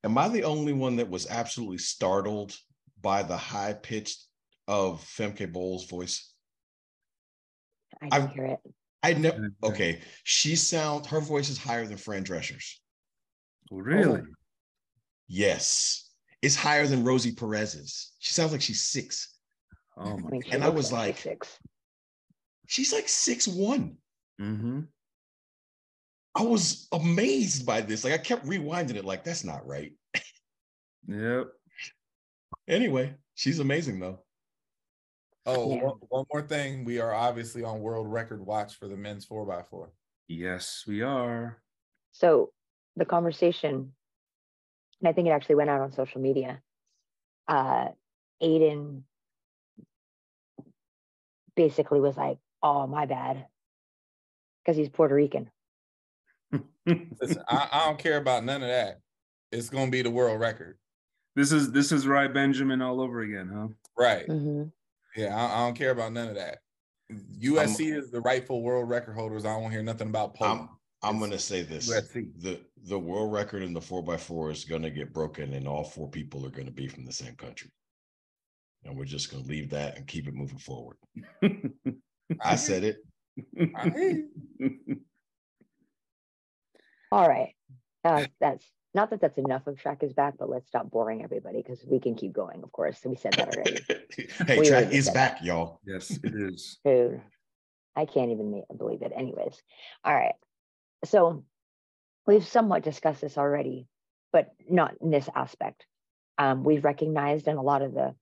[0.05, 2.57] Am I the only one that was absolutely startled
[3.01, 4.25] by the high pitched
[4.67, 6.33] of Femke Bol's voice?
[8.01, 8.59] I I- didn't hear it.
[9.03, 9.99] I never okay.
[10.23, 12.79] She sound her voice is higher than Fran Drescher's.
[13.71, 14.21] Really?
[15.33, 16.09] Yes.
[16.41, 18.11] It's higher than Rosie Perez's.
[18.19, 19.37] She sounds like she's six.
[19.97, 20.29] Oh I my.
[20.29, 21.57] mean, and I was she's like- six.
[22.67, 23.97] She's like six one.
[24.41, 24.81] Mm-hmm.
[26.35, 28.03] I was amazed by this.
[28.03, 29.93] Like I kept rewinding it, like that's not right.
[31.07, 31.47] Yep.
[32.67, 34.19] Anyway, she's amazing though.
[35.45, 35.83] Oh, Yeah.
[35.83, 36.85] one, one more thing.
[36.85, 39.91] We are obviously on world record watch for the men's four x four.
[40.27, 41.61] Yes, we are.
[42.11, 42.51] So
[42.95, 43.91] the conversation,
[45.01, 46.61] and I think it actually went out on social media.
[47.47, 47.89] Uh,
[48.41, 49.01] Ayden
[51.55, 53.47] basically was like, "Oh, my bad,"
[54.63, 55.49] because he's Puerto Rican.
[56.85, 58.99] Listen, I, I don't care about none of that.
[59.51, 60.77] It's gonna be the world record.
[61.35, 63.67] This is this is Rai Benjamin all over again, huh?
[63.97, 64.27] Right.
[64.27, 64.71] Mhm.
[65.15, 66.59] Yeah, I, I don't care about none of that.
[67.39, 69.43] USC is the rightful world record holders.
[69.43, 70.69] I won't hear nothing about Poland.
[71.03, 71.89] I'm I'm gonna say this.
[71.89, 72.29] USC.
[72.41, 75.83] The the world record in the four by four is gonna get broken and all
[75.83, 77.71] four people are gonna be from the same country.
[78.83, 80.97] And we're just gonna leave that and keep it moving forward.
[82.41, 82.97] I said it.
[83.75, 84.25] I hear
[84.59, 84.97] you.
[87.11, 87.53] All right,
[88.05, 91.57] uh, that's not that that's enough of track is back, but let's stop boring everybody
[91.61, 92.63] because we can keep going.
[92.63, 93.79] Of course, we said that already.
[94.47, 95.79] hey, We track is said back, y'all.
[95.85, 96.79] yes, it is.
[96.85, 97.21] Dude,
[97.95, 99.11] I can't even believe it.
[99.15, 99.61] Anyways,
[100.03, 100.35] all right.
[101.05, 101.43] So
[102.27, 103.87] we've somewhat discussed this already,
[104.31, 105.85] but not in this aspect.
[106.37, 108.15] Um, we've recognized, and a lot of the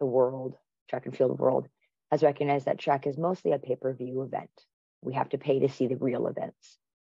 [0.00, 0.56] the world,
[0.88, 1.68] track and field world,
[2.10, 4.50] has recognized that track is mostly a pay per view event.
[5.00, 6.78] We have to pay to see the real events,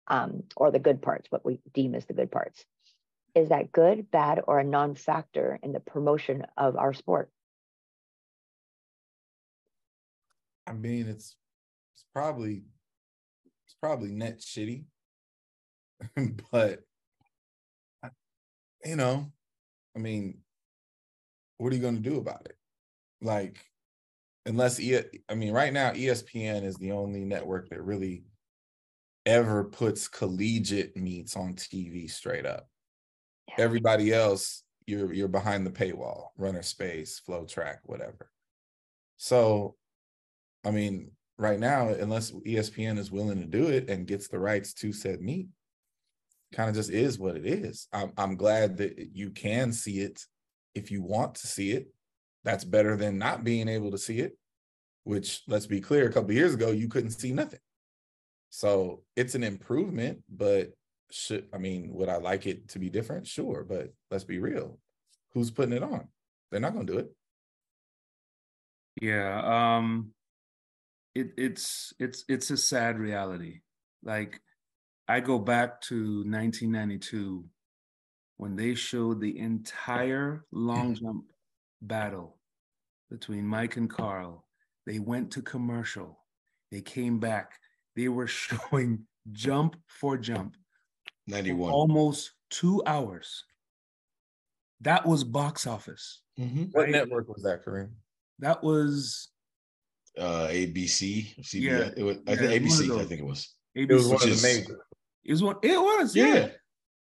[0.09, 2.65] um, or the good parts, what we deem as the good parts.
[3.35, 7.31] Is that good, bad, or a non factor in the promotion of our sport?
[10.67, 11.37] I mean, it's
[11.95, 12.63] it's probably
[13.67, 14.85] it's probably net shitty,
[16.53, 16.81] but
[18.85, 19.31] you know,
[19.97, 20.39] I mean,
[21.59, 22.57] what are you going to do about it?
[23.21, 23.65] Like,
[24.47, 28.25] unless e, I mean, right now ESPN is the only network that really
[29.25, 32.69] ever puts collegiate meets on TV straight up.
[33.49, 33.65] Yeah.
[33.65, 38.31] Everybody else, you're you're behind the paywall, runner space, FloTrack, whatever.
[39.19, 39.77] So,
[40.65, 44.73] I mean, right now, unless ESPN is willing to do it and gets the rights
[44.75, 45.49] to said meet,
[46.53, 47.89] kind of just is what it is.
[47.93, 50.21] I'm I'm glad that you can see it
[50.75, 51.89] if you want to see it.
[52.45, 54.37] That's better than not being able to see it.
[55.05, 57.59] Which, let's be clear, a couple years ago you couldn't see nothing.
[58.51, 60.73] So it's an improvement, but
[61.11, 63.27] should I mean, would I like it to be different?
[63.27, 64.79] Sure, but let's be real.
[65.35, 66.09] Who's putting it on?
[66.51, 67.11] They're not to do it.
[69.01, 70.13] Yeah, um
[71.15, 73.61] it it's it's it's a sad reality.
[74.03, 74.41] Like
[75.09, 77.45] I go back to 1992
[78.37, 81.25] when they showed the entire long jump
[81.81, 82.39] battle
[83.11, 84.47] between Mike and Carl.
[84.87, 86.19] They went to commercial.
[86.71, 87.53] They came back.
[87.95, 90.57] They were showing jump for jump.
[91.27, 91.71] 91.
[91.71, 93.45] Almost two hours.
[94.81, 96.23] That was box office.
[96.39, 96.65] Mm-hmm.
[96.73, 97.91] What network was that, Kareem?
[98.41, 99.29] That was
[100.19, 101.39] uh ABC.
[101.41, 101.61] CBS.
[101.61, 103.01] Yeah, it was, I think ABC.
[103.01, 103.55] I think it was.
[103.77, 103.91] ABC.
[103.91, 104.81] It was one of the major.
[105.25, 105.57] It was one.
[105.63, 106.17] It was.
[106.17, 106.35] Yeah.
[106.35, 106.49] yeah.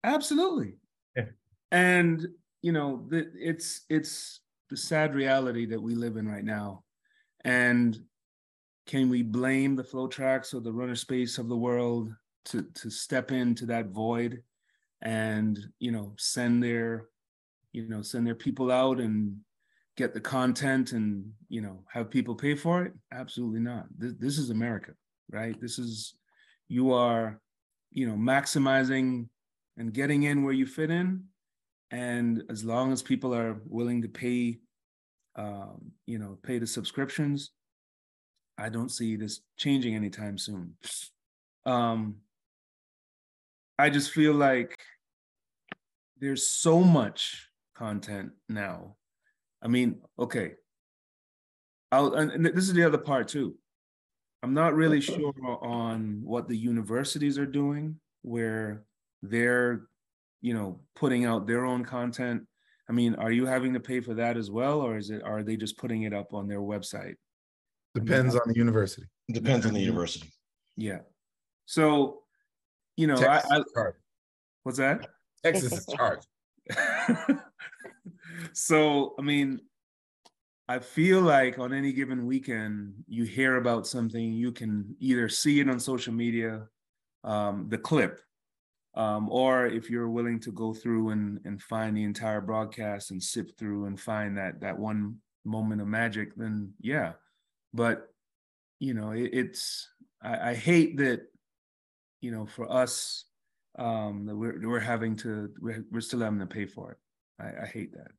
[0.04, 0.76] Absolutely.
[1.15, 1.26] Yeah.
[1.72, 2.28] And
[2.62, 6.84] you know, the, it's it's the sad reality that we live in right now.
[7.43, 7.98] And
[8.86, 12.12] can we blame the FloTracks or the RunnerSpace of the world
[12.45, 14.41] to to step into that void
[15.02, 17.08] and you know send their
[17.72, 19.38] you know send their people out and
[19.95, 24.38] get the content and you know have people pay for it absolutely not this, this
[24.38, 24.91] is america
[25.32, 26.15] right this is
[26.69, 27.41] you are
[27.91, 29.27] you know maximizing
[29.77, 31.23] and getting in where you fit in
[31.91, 34.60] and as long as people are willing to pay
[35.36, 37.51] um, you know pay the subscriptions
[38.58, 40.73] i don't see this changing anytime soon
[41.65, 42.15] um,
[43.77, 44.77] i just feel like
[46.19, 48.95] there's so much content now
[49.62, 50.53] I mean, okay.
[51.91, 53.55] I'll, and this is the other part too.
[54.41, 58.84] I'm not really sure on what the universities are doing, where
[59.21, 59.88] they're,
[60.41, 62.43] you know, putting out their own content.
[62.89, 65.43] I mean, are you having to pay for that as well, or is it are
[65.43, 67.15] they just putting it up on their website?
[67.93, 69.08] Depends on the university.
[69.32, 69.88] Depends on the mm-hmm.
[69.88, 70.32] university.
[70.78, 70.99] Yeah.
[71.65, 72.19] So,
[72.95, 73.86] you know, Texas I, I
[74.63, 75.08] what's that?
[75.43, 76.28] Texas is charged.
[78.54, 79.60] so I mean,
[80.69, 85.60] I feel like on any given weekend, you hear about something, you can either see
[85.60, 86.67] it on social media,
[87.23, 88.19] um, the clip,
[88.93, 93.21] um, or if you're willing to go through and, and find the entire broadcast and
[93.21, 97.13] sift through and find that that one moment of magic, then yeah.
[97.73, 98.08] But
[98.79, 99.89] you know, it, it's
[100.21, 101.21] I, I, hate that
[102.21, 103.25] you know for us
[103.79, 106.97] um, that we're we're having to we're, we're still having to pay for it.
[107.39, 108.12] I, I hate that.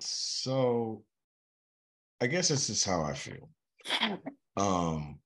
[0.00, 1.04] So
[2.20, 3.48] I guess this is how I feel.
[4.56, 5.20] Um,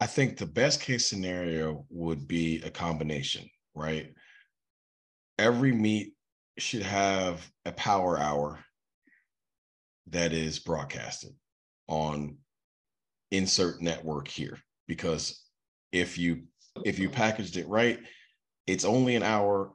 [0.00, 4.12] I think the best case scenario would be a combination, right?
[5.38, 6.14] Every meet
[6.58, 8.64] should have a power hour
[10.08, 11.32] that is broadcasted
[11.88, 12.36] on
[13.30, 15.44] insert network here because
[15.90, 16.42] if you
[16.84, 17.98] if you packaged it right
[18.66, 19.72] it's only an hour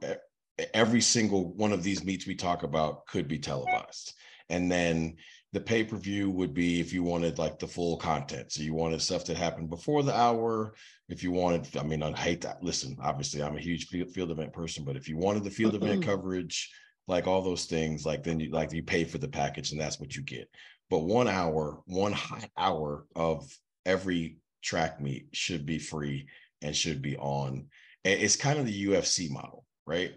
[0.73, 4.13] every single one of these meets we talk about could be televised.
[4.49, 5.17] And then
[5.53, 8.51] the pay per view would be if you wanted like the full content.
[8.51, 10.73] So you wanted stuff that happened before the hour.
[11.09, 12.63] If you wanted, I mean, I hate that.
[12.63, 16.03] Listen, obviously, I'm a huge field event person, but if you wanted the field event
[16.03, 16.69] coverage,
[17.07, 19.99] like all those things, like then you like you pay for the package and that's
[19.99, 20.49] what you get.
[20.89, 23.49] But one hour, one hot hour of
[23.85, 26.27] every track meet should be free
[26.61, 27.67] and should be on.
[28.03, 30.13] It's kind of the UFC model, right?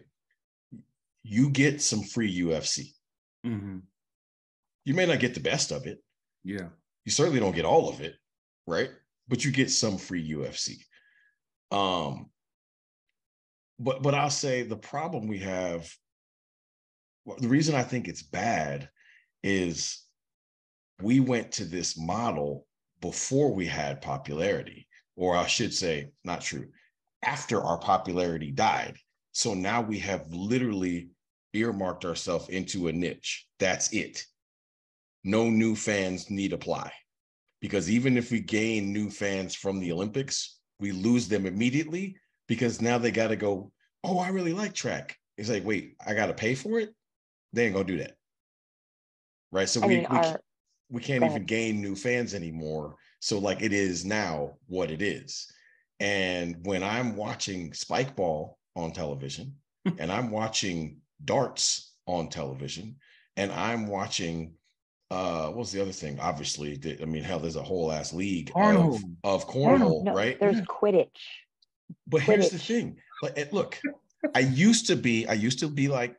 [1.23, 2.93] You get some free UFC.
[3.47, 3.79] Mm-hmm.
[4.85, 5.99] You may not get the best of it.
[6.45, 6.69] Yeah.
[7.05, 8.15] You certainly don't get all of it,
[8.67, 8.91] right?
[9.29, 10.77] But you get some free UFC.
[11.71, 12.31] Um,
[13.79, 15.91] but but I'll say the problem we have,
[17.25, 18.89] well, the reason I think it's bad
[19.43, 20.05] is
[21.03, 22.67] we went to this model
[23.01, 26.69] before we had popularity, or I should say, not true,
[27.23, 28.97] after our popularity died.
[29.41, 31.09] So now we have literally
[31.55, 33.47] earmarked ourselves into a niche.
[33.59, 34.27] That's it.
[35.25, 36.93] no new fans need apply
[37.61, 42.17] because even if we gain new fans from the Olympics, we lose them immediately
[42.49, 43.71] because now they got to go,
[44.05, 45.17] oh, I really like track.
[45.37, 46.91] It's like, wait, I got to pay for it?
[47.53, 48.17] They ain't going to do that.
[49.53, 49.69] Right.
[49.69, 50.41] So I we, mean, we, our,
[50.91, 52.97] we can't even gain new fans anymore.
[53.21, 55.47] So like it is now what it is.
[55.99, 59.55] And when I'm watching Spikeball on television
[59.99, 62.97] and I'm watching darts on television
[63.37, 64.55] and I'm watching
[65.11, 66.21] uh what's the other thing?
[66.21, 69.17] Obviously, the- I mean, hell, there's a whole ass league of, Cornhole.
[69.25, 70.39] of cornhole, no, right?
[70.39, 71.09] there's Quidditch.
[72.07, 72.97] But here's the thing.
[73.23, 73.79] Like, and look,
[74.35, 76.15] I used to be, I used to be like,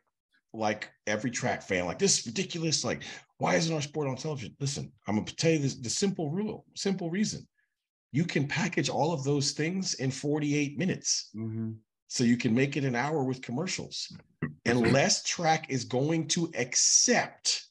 [0.52, 2.84] like every track fan, like this is ridiculous.
[2.84, 3.04] Like,
[3.38, 4.54] why isn't our sport on television?
[4.60, 7.48] Listen, I'm gonna tell you this, the simple rule, simple reason.
[8.12, 11.30] You can package all of those things in 48 minutes.
[11.34, 11.76] Mhm.
[12.12, 14.14] So you can make it an hour with commercials.
[14.66, 17.64] Unless track is going to accept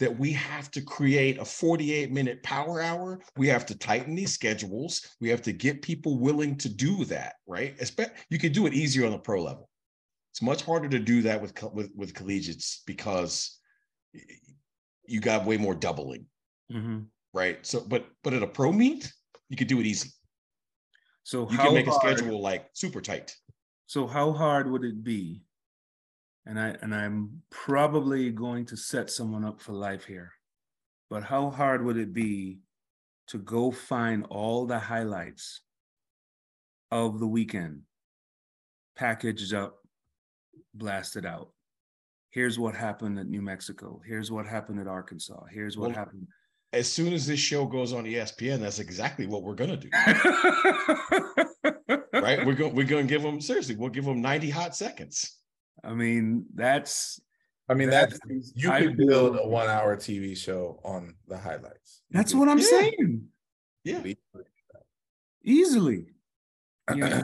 [0.00, 3.20] that we have to create a 48 minute power hour.
[3.38, 5.16] We have to tighten these schedules.
[5.18, 7.74] We have to get people willing to do that, right?
[8.28, 9.70] You can do it easier on the pro level.
[10.32, 13.58] It's much harder to do that with, with, with collegiates because
[15.06, 16.26] you got way more doubling,
[16.70, 17.06] Mhm.
[17.32, 17.64] right?
[17.64, 19.10] So, but but at a pro meet,
[19.48, 20.10] you could do it easy.
[21.24, 23.36] So You how can make a schedule like super tight.
[23.86, 25.44] So how hard would it be?
[26.46, 30.32] And I and I'm probably going to set someone up for life here.
[31.08, 32.60] But how hard would it be
[33.28, 35.60] to go find all the highlights
[36.90, 37.82] of the weekend,
[38.96, 39.78] packaged up,
[40.74, 41.50] blasted out?
[42.30, 44.00] Here's what happened at New Mexico.
[44.06, 45.44] Here's what happened at Arkansas.
[45.50, 46.26] Here's what Well, happened.
[46.72, 49.90] As soon as this show goes on ESPN, that's exactly what we're gonna do.
[52.14, 52.44] right?
[52.46, 53.76] We're going we're going to give them seriously.
[53.76, 55.38] We'll give them 90 hot seconds.
[55.84, 57.20] I mean, that's
[57.68, 62.02] I mean, that that's you could build a one-hour TV show on the highlights.
[62.10, 62.64] You That's could- what I'm Yeah.
[62.64, 63.28] saying.
[63.84, 64.02] Yeah.
[65.44, 66.06] Easily.
[66.94, 67.22] You know?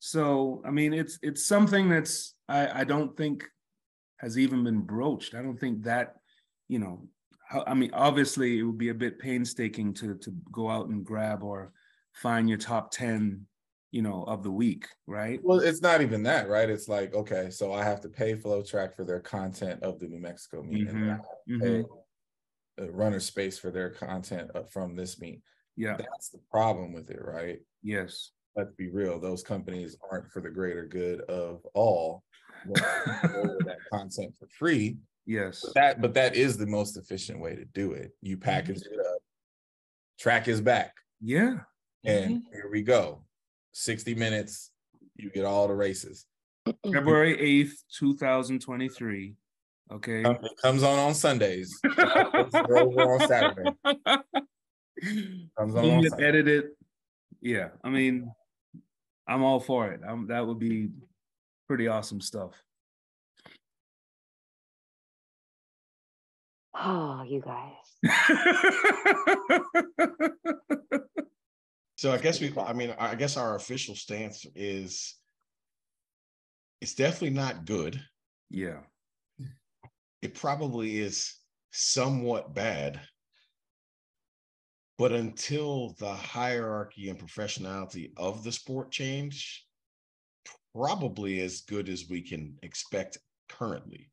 [0.00, 3.44] so I mean it's it's something that's I, I don't think
[4.18, 5.34] has even been broached.
[5.36, 6.16] I don't think that,
[6.68, 7.02] you know, how,
[7.66, 11.42] I mean, obviously it would be a bit painstaking to to go out and grab
[11.42, 11.72] or
[12.14, 13.46] find your top 10,
[13.90, 15.40] you know, of the week, right?
[15.42, 16.68] Well, it's not even that, right?
[16.68, 20.20] It's like, okay, so I have to pay FloTrack for their content of the New
[20.20, 24.96] Mexico meet, and then I have to pay uh, RunnerSpace for their content uh, from
[24.96, 25.42] this meet.
[25.76, 25.96] Yeah.
[25.96, 27.58] That's the problem with it, right?
[27.82, 28.30] Yes.
[28.54, 32.22] Let's be real; those companies aren't for the greater good of all.
[32.66, 32.84] want
[33.22, 35.62] to go over that content for free, Yes.
[35.64, 38.12] but that but that is the most efficient way to do it.
[38.20, 39.18] You package it up.
[40.18, 40.94] Track is back.
[41.20, 41.58] Yeah.
[42.04, 43.22] And here we go.
[43.72, 44.70] 60 minutes,
[45.16, 46.26] you get all the races.
[46.84, 49.34] February 8th, 2023.
[49.92, 50.22] Okay.
[50.22, 51.78] It comes on on Sundays.
[51.98, 53.70] Over on Saturday.
[55.58, 56.26] Comes on on it, Sunday.
[56.26, 56.66] edit it.
[57.40, 58.30] Yeah, I mean,
[59.26, 60.00] I'm all for it.
[60.06, 60.90] Um, that would be
[61.66, 62.52] pretty awesome stuff.
[66.74, 68.02] Oh, you guys.
[71.96, 75.14] So I guess we I mean I guess our official stance is
[76.80, 78.00] it's definitely not good.
[78.50, 78.80] yeah.
[80.20, 81.34] It probably is
[81.72, 83.00] somewhat bad.
[84.98, 89.66] But until the hierarchy and professionality of the sport change,
[90.74, 93.18] probably as good as we can expect
[93.48, 94.11] currently.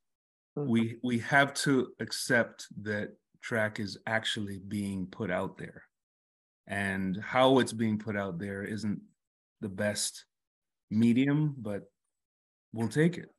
[0.56, 5.84] We we have to accept that track is actually being put out there.
[6.68, 9.02] And how it's being put out there isn't
[9.62, 10.26] the best
[10.92, 11.84] medium, but
[12.74, 13.30] we'll take it.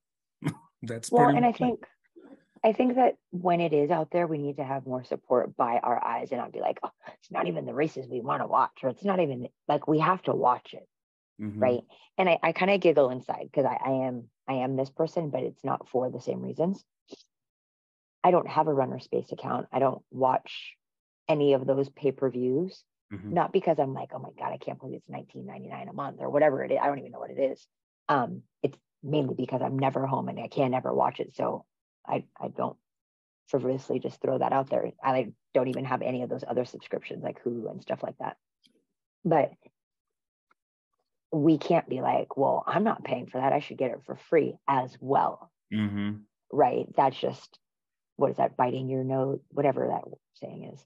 [0.82, 1.86] That's Well, and I think
[2.62, 5.78] I think that when it is out there, we need to have more support by
[5.78, 8.46] our eyes and not be like, oh, it's not even the races we want to
[8.46, 10.86] watch, or it's not even like we have to watch it,
[11.38, 11.60] Mhm.
[11.60, 11.82] right?
[12.18, 15.30] And I, I kind of giggle inside because I, I am I am this person,
[15.30, 16.84] but it's not for the same reasons.
[18.22, 19.68] I don't have a RunnerSpace account.
[19.72, 20.74] I don't watch
[21.28, 23.32] any of those pay-per-views, Mhm.
[23.32, 26.28] not because I'm like, oh my God, I can't believe it's 19.99 a month or
[26.28, 26.78] whatever it is.
[26.82, 27.66] I don't even know what it is.
[28.08, 31.34] Um, it's mainly because I'm never home and I can't ever watch it.
[31.34, 31.64] So
[32.06, 32.76] I I don't
[33.46, 34.90] frivolously just throw that out there.
[35.02, 38.18] I like don't even have any of those other subscriptions like Hulu and stuff like
[38.18, 38.36] that.
[39.24, 39.52] But
[41.32, 43.52] we can't be like, well, I'm not paying for that.
[43.52, 45.52] I should get it for free as well.
[45.72, 46.24] Mhm.
[46.52, 46.86] Right.
[46.96, 47.59] That's just
[48.20, 50.02] what is that biting your nose, whatever that
[50.34, 50.84] saying is.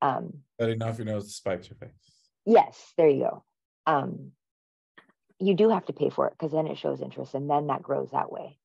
[0.00, 1.90] Um, Cutting off your nose to spite your face.
[2.44, 3.44] yes, there you go.
[3.86, 4.30] Um,
[5.40, 7.82] you do have to pay for it because then it shows interest and then that
[7.82, 8.56] grows that way.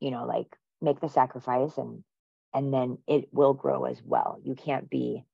[0.00, 0.46] You know, like
[0.80, 2.02] make the sacrifice and
[2.54, 4.38] and then it will grow as well.
[4.42, 5.24] You can't be,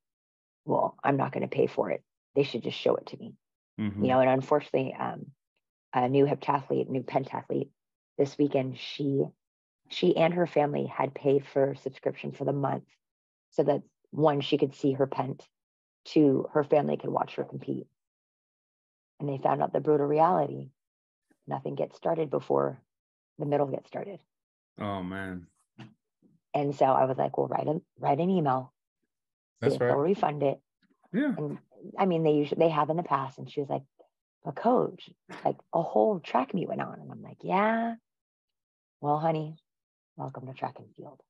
[0.64, 2.02] well, I'm not going to pay for it.
[2.36, 3.34] They should just show it to me.
[3.80, 4.02] Mhm.
[4.02, 5.26] You know, and unfortunately, um,
[5.92, 7.70] a new heptathlete, new pentathlete
[8.18, 9.24] this weekend, she
[9.88, 12.84] she and her family had paid for subscription for the month
[13.50, 15.46] so that one, she could see her pent,
[16.04, 17.86] two, her family could watch her compete.
[19.20, 20.70] And they found out the brutal reality.
[21.46, 22.80] Nothing gets started before
[23.38, 24.20] the middle gets started.
[24.78, 25.46] Oh man.
[26.54, 28.72] And so I was like, well, write a write an email.
[29.60, 30.60] That's if they'll refund it.
[31.12, 31.34] Yeah.
[31.36, 31.58] And
[31.98, 33.38] I mean, they usually they have in the past.
[33.38, 33.82] And she was like,
[34.46, 35.10] a coach,
[35.44, 37.00] like a whole track meet went on.
[37.00, 37.94] And I'm like, yeah.
[39.00, 39.56] Well, honey,
[40.18, 41.20] welcome to track and field.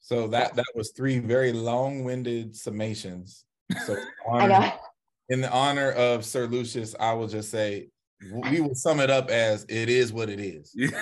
[0.00, 3.44] So that that was three very long-winded summations.
[3.86, 3.98] So in
[4.32, 4.72] I honor- know.
[5.28, 7.88] in the honor of Sir Lucius, I will just say
[8.32, 10.74] we will sum it up as it is what it is.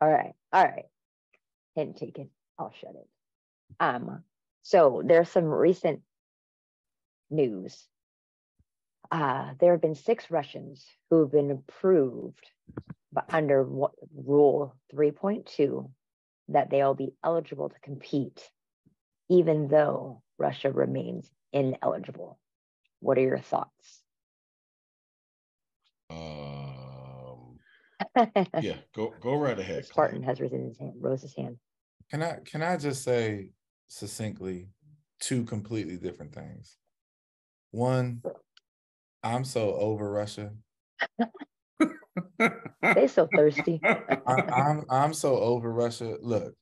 [0.00, 0.32] All right.
[0.52, 0.86] All right.
[1.76, 2.28] Hint taken.
[2.58, 3.06] I'll shut it.
[3.78, 4.24] Um,
[4.62, 6.00] so there's some recent
[7.30, 7.86] news.
[9.12, 12.44] Uh, there have been six Russians who have been approved
[13.12, 15.90] but under what, Rule 3.2
[16.48, 18.42] that they'll be eligible to compete,
[19.28, 22.38] even though Russia remains ineligible.
[23.00, 24.02] What are your thoughts?
[26.10, 27.58] Um,
[28.60, 29.84] yeah, go go right ahead.
[29.86, 30.26] Spartan Clay.
[30.26, 31.58] has risen his hand, rose his hand.
[32.10, 33.50] Can I can I just say
[33.88, 34.68] succinctly
[35.20, 36.76] two completely different things?
[37.70, 38.22] One,
[39.22, 40.52] I'm so over Russia.
[42.94, 43.80] They so thirsty.
[43.84, 46.16] I, I'm I'm so over Russia.
[46.20, 46.54] Look,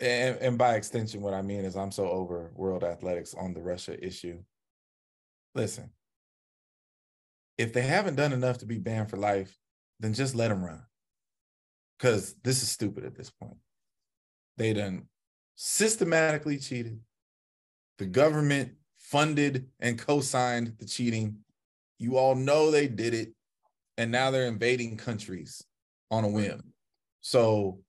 [0.00, 3.60] and, and by extension, what I mean is I'm so over world athletics on the
[3.60, 4.38] Russia issue.
[5.54, 5.90] Listen,
[7.58, 9.56] if they haven't done enough to be banned for life,
[9.98, 10.82] then just let them run.
[11.98, 13.58] Because this is stupid at this point.
[14.56, 15.08] They done
[15.56, 17.00] systematically cheated.
[17.98, 21.38] The government funded and co-signed the cheating.
[21.98, 23.34] You all know they did it
[24.00, 25.62] and now they're invading countries
[26.10, 26.72] on a whim.
[27.20, 27.80] So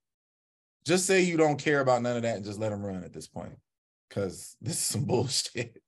[0.85, 3.13] just say you don't care about none of that and just let them run at
[3.13, 3.53] this point
[4.09, 5.81] because this is some bullshit.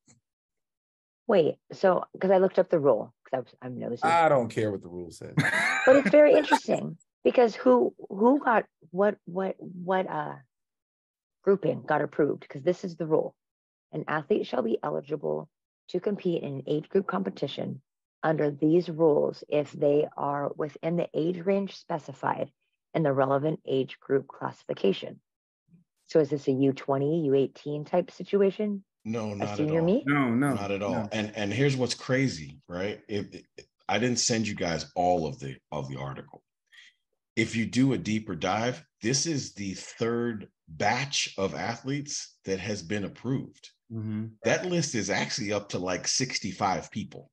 [1.28, 4.82] Wait, so because I looked up the rule because I'm nosy, I don't care what
[4.82, 5.34] the rule says.
[5.86, 10.36] but it's very interesting because who who got what what what uh
[11.44, 13.36] grouping got approved because this is the rule:
[13.94, 15.50] an athlete shall be eligible
[15.90, 17.82] to compete in an age group competition
[18.24, 22.50] under these rules if they are within the age range specified
[22.94, 25.20] in the relevant age group classification.
[26.08, 28.84] So is this a U20, U18 type situation?
[29.06, 29.86] No, A not at senior all.
[29.86, 30.04] meet?
[30.08, 30.54] no, no.
[30.54, 30.92] not at all.
[30.94, 31.10] no.
[31.12, 33.02] And and here's what's crazy, right?
[33.08, 33.44] If if-
[33.90, 36.42] I didn't send you guys all of the of the article.
[37.36, 42.82] If you do a deeper dive, this is the third batch of athletes that has
[42.82, 43.72] been approved.
[43.92, 44.32] Mhm.
[44.46, 47.30] That list is actually up to like 65 people.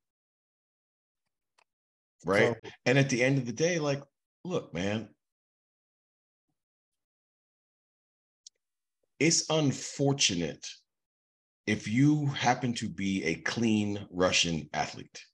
[2.25, 2.55] Right?
[2.63, 4.03] So, And at the end of the day, like,
[4.45, 5.15] look, man,
[9.21, 10.67] it's unfortunate
[11.67, 15.25] if you happen to be a clean Russian athlete.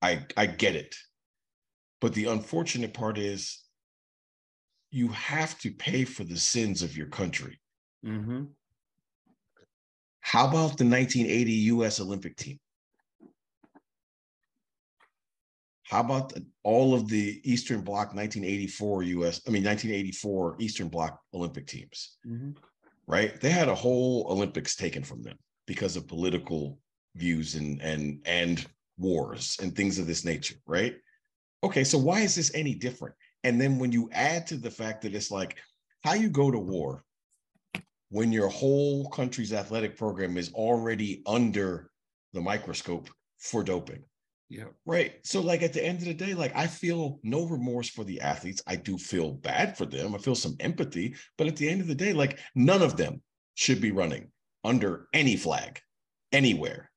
[0.00, 0.96] I I get it.
[2.00, 3.64] But the unfortunate part is
[4.90, 7.60] you have to pay for the sins of your country.
[8.02, 8.56] Mhm.
[10.20, 12.60] How about the 1980 US Olympic team?
[15.88, 16.32] How about
[16.64, 22.56] all of the Eastern Bloc 1984 US, I mean 1984 Eastern Bloc Olympic teams, Mhm.
[23.06, 23.40] right?
[23.40, 26.80] They had a whole Olympics taken from them because of political
[27.14, 28.66] views and and and
[28.98, 30.96] wars and things of this nature, right?
[31.62, 33.14] Okay, so why is this any different?
[33.44, 35.56] And then when you add to the fact that it's like
[36.02, 37.04] how you go to war
[38.08, 41.90] when your whole country's athletic program is already under
[42.32, 43.08] the microscope
[43.38, 44.04] for doping.
[44.48, 44.66] Yeah.
[44.84, 45.14] Right.
[45.24, 48.20] So, like at the end of the day, like I feel no remorse for the
[48.20, 48.62] athletes.
[48.66, 50.14] I do feel bad for them.
[50.14, 51.16] I feel some empathy.
[51.36, 53.22] But at the end of the day, like none of them
[53.54, 54.30] should be running
[54.62, 55.80] under any flag
[56.30, 56.90] anywhere.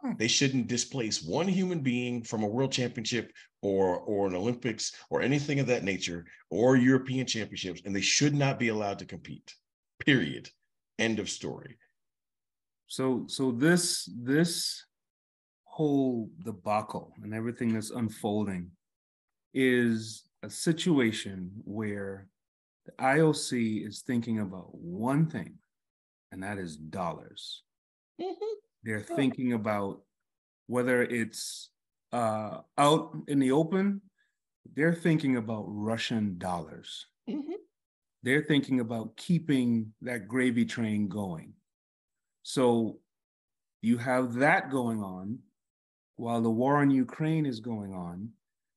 [0.00, 0.12] Hmm.
[0.18, 3.32] They shouldn't displace one human being from a world championship
[3.62, 8.34] or or an Olympics or anything of that nature or European championships, and they should
[8.34, 9.54] not be allowed to compete.
[10.04, 10.48] Period.
[10.98, 11.78] End of story.
[12.88, 14.84] So so this this
[15.80, 18.70] whole debacle and everything that's unfolding
[19.54, 22.28] is a situation where
[22.84, 25.54] the IOC is thinking about one thing,
[26.32, 27.62] and that is dollars.
[28.82, 30.02] They're thinking about
[30.66, 31.70] whether it's
[32.12, 34.02] uh, out in the open
[34.76, 37.06] they're thinking about Russian dollars.
[37.26, 37.54] Mhm.
[38.22, 41.54] They're thinking about keeping that gravy train going.
[42.42, 43.00] So
[43.80, 45.38] you have that going on
[46.20, 48.28] while the war in Ukraine is going on.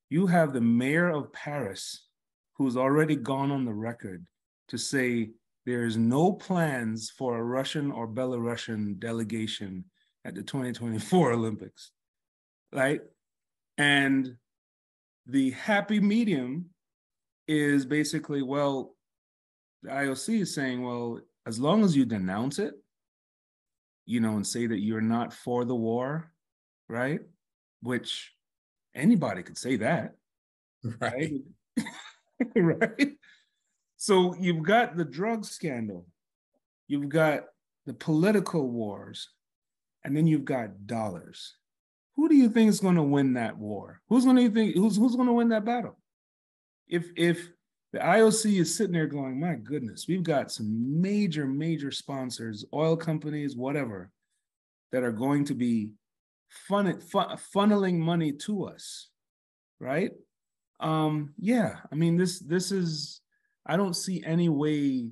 [0.08, 2.06] You have the mayor of Paris
[2.54, 4.24] who's already gone on the record
[4.68, 5.30] to say
[5.66, 9.84] there's no plans for a Russian or Belarusian delegation
[10.24, 11.90] at the 2024 Olympics,
[12.72, 13.02] right?
[13.76, 14.36] And
[15.26, 16.70] the happy medium
[17.46, 18.94] is basically, well,
[19.82, 22.72] the IOC is saying, well, as long as you denounce it,
[24.06, 26.32] you know, and say that you're not for the war,
[26.88, 27.20] right?
[27.84, 28.32] Which
[28.94, 30.14] anybody could say that,
[31.00, 31.32] Right.
[31.76, 32.56] right?
[32.56, 33.12] right?
[33.98, 36.06] So you've got the drug scandal,
[36.88, 37.44] you've got
[37.84, 39.28] the political wars,
[40.02, 41.56] and then you've got dollars.
[42.16, 44.00] Who do you think is going to win that war?
[44.08, 45.98] Who's going to think who's who's going to win that battle?
[46.88, 47.50] If if
[47.92, 52.96] the IOC is sitting there going, my goodness, we've got some major major sponsors, oil
[52.96, 54.10] companies, whatever,
[54.92, 55.90] that are going to be
[56.68, 59.08] fun, fun, funneling money to us,
[59.80, 60.10] right?
[60.80, 63.20] Um, yeah, I mean this this is
[63.66, 65.10] I don't see any way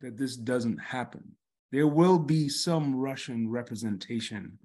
[0.00, 1.32] that this doesn't happen.
[1.72, 4.58] There will be some Russian representation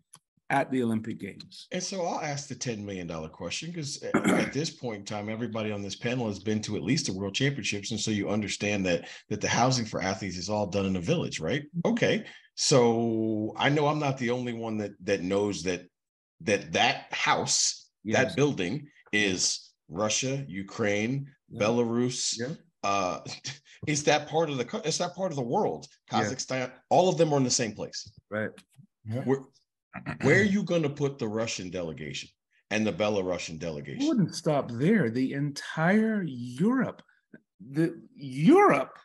[0.50, 1.68] at the Olympic Games.
[1.72, 5.72] And so I'll ask the $10 million question because at this point in time, everybody
[5.72, 7.92] on this panel has been to at least the world championships.
[7.92, 11.02] And so you understand that that the housing for athletes is all done in a
[11.02, 11.64] village, right?
[11.86, 12.26] Okay.
[12.56, 15.88] So I know I'm not the only one that that knows that
[16.44, 18.18] that that house, Yes.
[18.18, 21.60] that building is Russia, Ukraine, Yeah.
[21.62, 22.56] Belarus, Yeah.
[22.84, 23.20] uh
[23.88, 26.24] is that part of the co- is that part of the world Yeah.
[26.24, 28.50] kazakhstan all of them are in the same place Right.
[29.28, 29.42] where,
[30.26, 32.30] where are you going to put the russian delegation
[32.72, 35.10] and the belarusian I delegation wouldn't stop there.
[35.12, 37.02] The entire Europe,
[37.78, 38.96] the Europe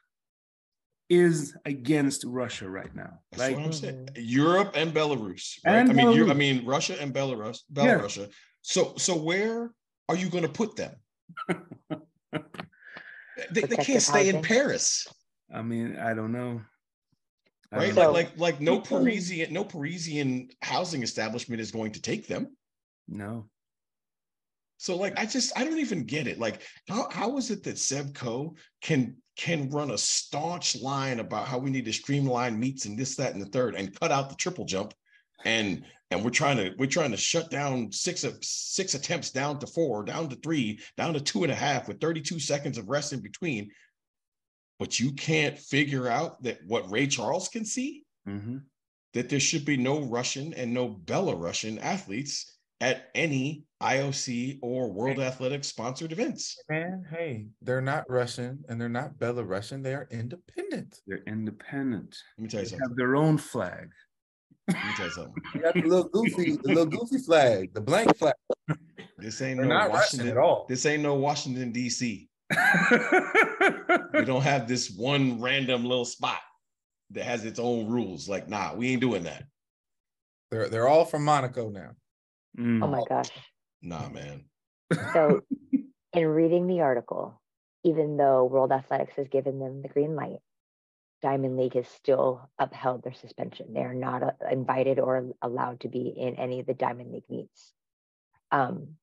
[1.08, 3.18] is against Russia right now.
[3.32, 4.22] that's Like what i'm saying mm-hmm.
[4.22, 7.98] europe and belarus right And i mean you, i mean russia and belarus Yeah.
[7.98, 8.30] belarus
[8.62, 9.72] so so where
[10.08, 10.94] are you going to put them
[13.52, 15.06] they, they can't stay in paris
[15.50, 16.60] I mean, I don't know.
[17.72, 18.12] I right don't like know.
[18.12, 22.54] like like no parisian no parisian housing establishment is going to take them
[23.08, 23.48] no.
[24.78, 26.38] So like I just I don't even get it.
[26.38, 31.46] Like how how is it that Seb Coe can can run a staunch line about
[31.46, 34.30] how we need to streamline meets and this that and the third and cut out
[34.30, 34.94] the triple jump
[35.44, 39.58] and and we're trying to we're trying to shut down six of six attempts down
[39.58, 42.88] to four down to three down to two and a half with 32 seconds of
[42.88, 43.70] rest in between
[44.78, 48.62] but you can't figure out that what Ray Charles can see Mhm.
[49.12, 55.18] that there should be no Russian and no Belarusian athletes at any IOC or World
[55.18, 56.56] Athletics sponsored events.
[56.68, 59.82] Man, hey, they're not Russian and they're not Belarusian.
[59.82, 61.00] They are independent.
[61.06, 62.16] They're independent.
[62.36, 62.88] Let me tell you They something.
[62.88, 63.90] have their own flag.
[64.68, 65.34] Let me tell you something.
[65.54, 68.34] You got the little goofy, the little goofy flag, the blank flag.
[69.16, 70.66] This ain't They're no not Russian Washington at all.
[70.68, 72.28] This ain't no Washington D.C.
[74.14, 76.38] We don't have this one random little spot
[77.10, 78.28] that has its own rules.
[78.28, 79.44] Like, nah, we ain't doing that.
[80.50, 81.90] They're they're all from Monaco now.
[82.58, 82.82] Mm.
[82.82, 83.30] Oh my gosh.
[83.82, 84.44] Nah, man.
[85.12, 85.42] So,
[86.12, 87.40] in reading the article,
[87.84, 90.40] even though World Athletics has given them the green light,
[91.22, 93.72] Diamond League has still upheld their suspension.
[93.72, 97.28] They are not uh, invited or allowed to be in any of the Diamond League
[97.28, 97.72] meets.
[98.50, 98.96] Um,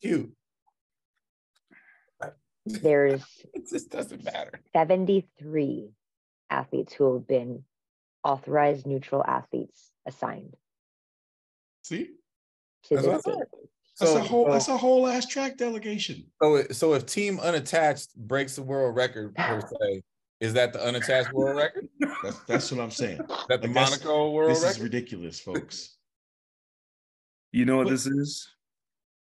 [0.00, 0.32] Cute.
[2.66, 3.22] there's
[3.54, 4.60] It just doesn't matter.
[4.72, 5.90] 73
[6.50, 7.64] athletes who have been
[8.22, 10.56] authorized neutral athletes assigned
[11.84, 12.12] See?
[12.88, 13.34] To That's what I this said.
[13.38, 13.68] date.
[14.00, 16.24] That's So, a whole so, that's a whole ass track delegation.
[16.42, 20.02] so, it- so if Team Unattached breaks the world record per se,
[20.40, 21.88] is that the unattached world record?
[22.22, 23.18] That's that's what I'm saying.
[23.48, 24.62] that the Like, Monaco world record?
[24.64, 25.96] This is ridiculous, folks.
[27.52, 28.48] You know what What- this is?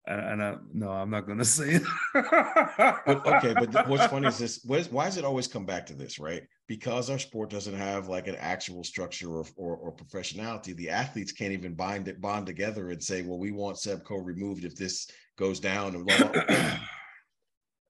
[0.07, 1.83] And, and I, no, I'm not going to say it.
[2.13, 5.85] But okay, but what's funny is this: what is, why does it always come back
[5.87, 6.41] to this, right?
[6.71, 10.73] Because our sport doesn't have like an actual structure or, or, or professionality.
[10.73, 14.19] The athletes can't even bind it, bond together, and say, "Well, we want Seb Coe
[14.19, 16.79] removed if this goes down." And blah, blah, blah.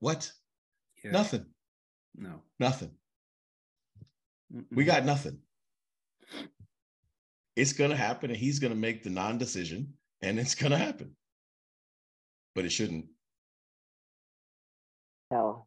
[0.00, 0.32] what?
[1.04, 1.46] Yeah, Nothing.
[2.16, 2.42] No.
[2.58, 2.90] Nothing.
[4.52, 4.64] Mm-mm.
[4.72, 5.38] We got nothing.
[7.54, 11.14] It's gonna happen, and he's gonna make the non-decision, and it's gonna happen.
[12.56, 13.06] But it shouldn't.
[15.32, 15.66] So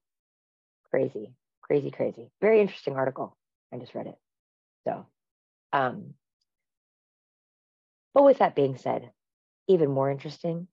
[0.92, 1.34] crazy,
[1.66, 2.30] crazy, crazy.
[2.42, 3.36] Very interesting article.
[3.74, 4.18] I just read it.
[4.88, 5.06] So,
[5.74, 6.14] um,
[8.14, 9.12] but with that being said,
[9.68, 10.68] even more interesting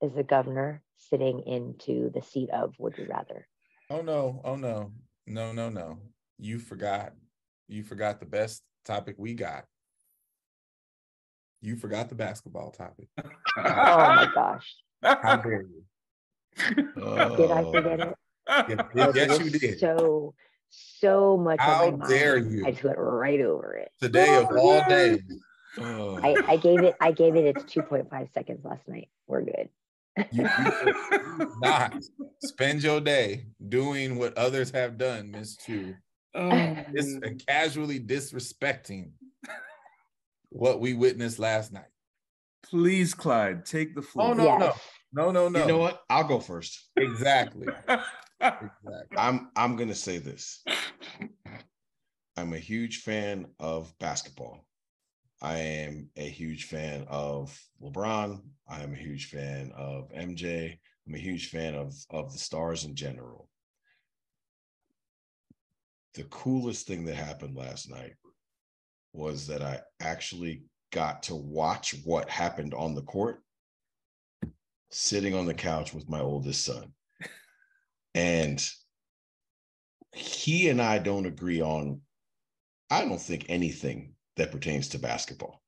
[0.00, 3.46] is the governor sitting into the seat of would you rather.
[3.90, 4.92] Oh no, oh no,
[5.26, 5.98] no, no, no.
[6.38, 7.12] You forgot.
[7.68, 9.64] You forgot the best topic we got.
[11.60, 13.08] You forgot the basketball topic.
[13.18, 13.26] oh
[13.56, 14.76] my gosh.
[15.02, 15.84] How dare you?
[17.36, 18.17] Did I forget it?
[18.68, 19.78] Yes, yes, you did.
[19.78, 20.34] So,
[20.70, 21.60] so much.
[21.60, 22.52] How on my dare mind.
[22.52, 22.66] you?
[22.66, 23.90] I just went right over it.
[24.00, 25.20] Today of all days.
[25.78, 26.18] Oh.
[26.22, 26.96] I, I gave it.
[27.00, 29.08] I gave it its 2.5 seconds last night.
[29.26, 29.68] We're good.
[30.32, 31.94] You, you not
[32.42, 35.94] spend your day doing what others have done, Miss Chu.
[36.34, 36.50] Dis- oh.
[37.22, 39.10] and casually disrespecting
[40.50, 41.84] what we witnessed last night.
[42.64, 44.30] Please, Clyde, take the floor.
[44.30, 44.60] Oh, no, yes.
[44.60, 44.72] no.
[45.12, 45.60] No, no, no.
[45.60, 46.02] You know what?
[46.10, 46.90] I'll go first.
[46.96, 47.68] Exactly.
[48.40, 49.16] Exactly.
[49.16, 50.64] I'm I'm gonna say this.
[52.36, 54.64] I'm a huge fan of basketball.
[55.42, 58.42] I am a huge fan of LeBron.
[58.68, 60.78] I am a huge fan of MJ.
[61.06, 63.48] I'm a huge fan of of the stars in general.
[66.14, 68.14] The coolest thing that happened last night
[69.12, 73.42] was that I actually got to watch what happened on the court
[74.90, 76.92] sitting on the couch with my oldest son.
[78.18, 78.68] And
[80.12, 82.00] he and I don't agree on,
[82.90, 85.62] I don't think anything that pertains to basketball.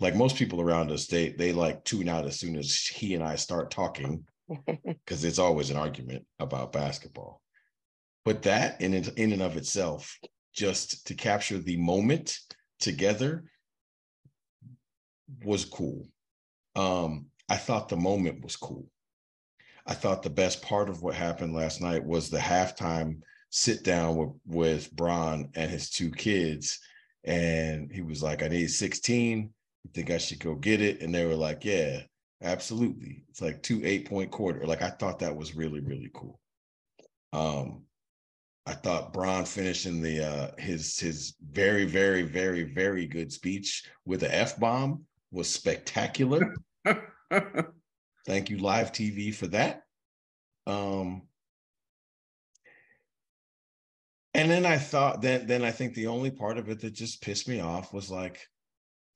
[0.00, 3.22] Like most people around us, they they like tune out as soon as he and
[3.22, 4.24] I start talking
[4.86, 7.42] because it's always an argument about basketball.
[8.24, 10.18] But that in in and of itself,
[10.54, 12.38] just to capture the moment
[12.78, 13.44] together
[15.44, 16.08] was cool.
[16.74, 18.86] Um, I thought the moment was cool.
[19.90, 24.16] I thought the best part of what happened last night was the halftime sit down
[24.16, 26.78] with with Bron and his two kids,
[27.24, 29.52] and he was like, "I need 16.
[29.82, 32.02] You think I should go get it?" And they were like, "Yeah,
[32.40, 34.64] absolutely." It's like two eight point quarter.
[34.64, 36.38] Like I thought that was really really cool.
[37.32, 37.82] Um,
[38.66, 44.22] I thought Bron finishing the uh his his very very very very good speech with
[44.22, 46.54] a f bomb was spectacular.
[48.26, 49.82] Thank you, live TV, for that.
[50.66, 51.22] Um,
[54.34, 57.22] and then I thought that then I think the only part of it that just
[57.22, 58.40] pissed me off was like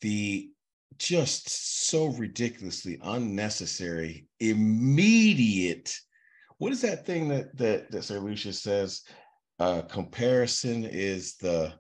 [0.01, 0.51] the
[0.99, 5.97] just so ridiculously unnecessary immediate.
[6.59, 9.03] What is that thing that that that Sir Lucius says?
[9.61, 11.73] Uh, comparison is the.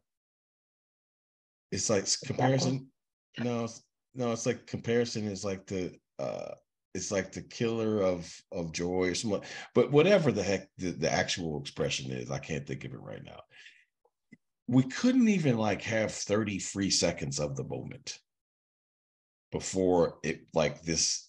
[1.72, 2.86] It's like comparison.
[3.38, 3.66] No,
[4.14, 6.54] no, it's like comparison is like the uh
[6.94, 9.42] it's like the killer of of joy or something.
[9.74, 13.24] But whatever the heck the, the actual expression is i can't think of it right
[13.24, 13.40] now.
[14.66, 18.18] We couldn't even like have 30 free seconds of the moment
[19.52, 21.28] before it like this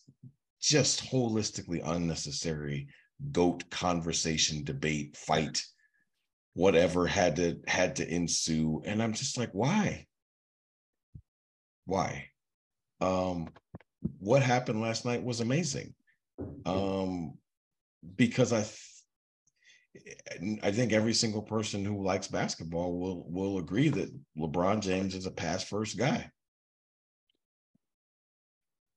[0.61, 2.87] just holistically unnecessary
[3.31, 5.63] goat conversation debate fight
[6.53, 8.81] whatever had to had to ensue.
[8.85, 10.05] And i'm just like why?
[11.85, 12.29] Why?
[13.01, 13.49] Um
[14.19, 15.93] what happened last night was amazing.
[16.65, 17.37] Um
[18.15, 24.13] because i th- i think every single person who likes basketball will will agree that
[24.37, 26.29] lebron james is a pass first guy.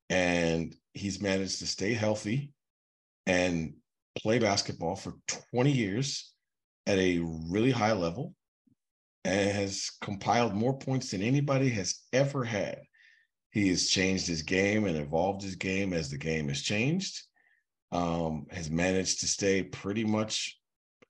[0.09, 2.51] And he's managed to stay healthy
[3.27, 3.75] and
[4.17, 5.13] play basketball for
[5.51, 6.33] 20 years
[6.87, 8.33] at a really high level
[9.23, 12.79] and has compiled more points than anybody has ever had
[13.51, 17.21] he has changed his game and evolved his game as the game has changed.
[17.91, 20.59] Um, has managed to stay pretty much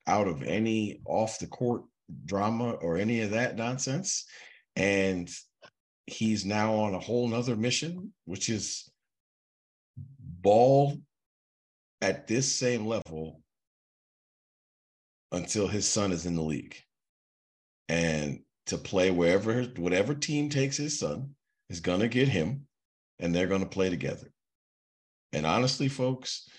[0.07, 1.83] out of any off the court
[2.25, 4.25] drama or any of that nonsense.
[4.77, 5.29] And
[6.07, 8.89] he's now on a whole nother mission, which is
[9.97, 10.97] ball
[12.01, 13.41] at this same level
[15.33, 16.77] until his son is in the league.
[17.89, 21.35] And to play wherever whatever team takes his son
[21.69, 22.67] is going to get him
[23.19, 24.31] and they're going to play together.
[25.33, 26.49] And honestly, folks,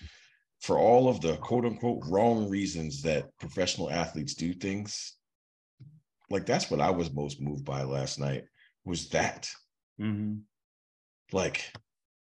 [0.61, 5.17] for all of the quote unquote wrong reasons that professional athletes do things,
[6.29, 8.45] like that's what I was most moved by last night
[8.85, 9.49] was that.
[9.99, 10.41] Mhm.
[11.33, 11.71] Like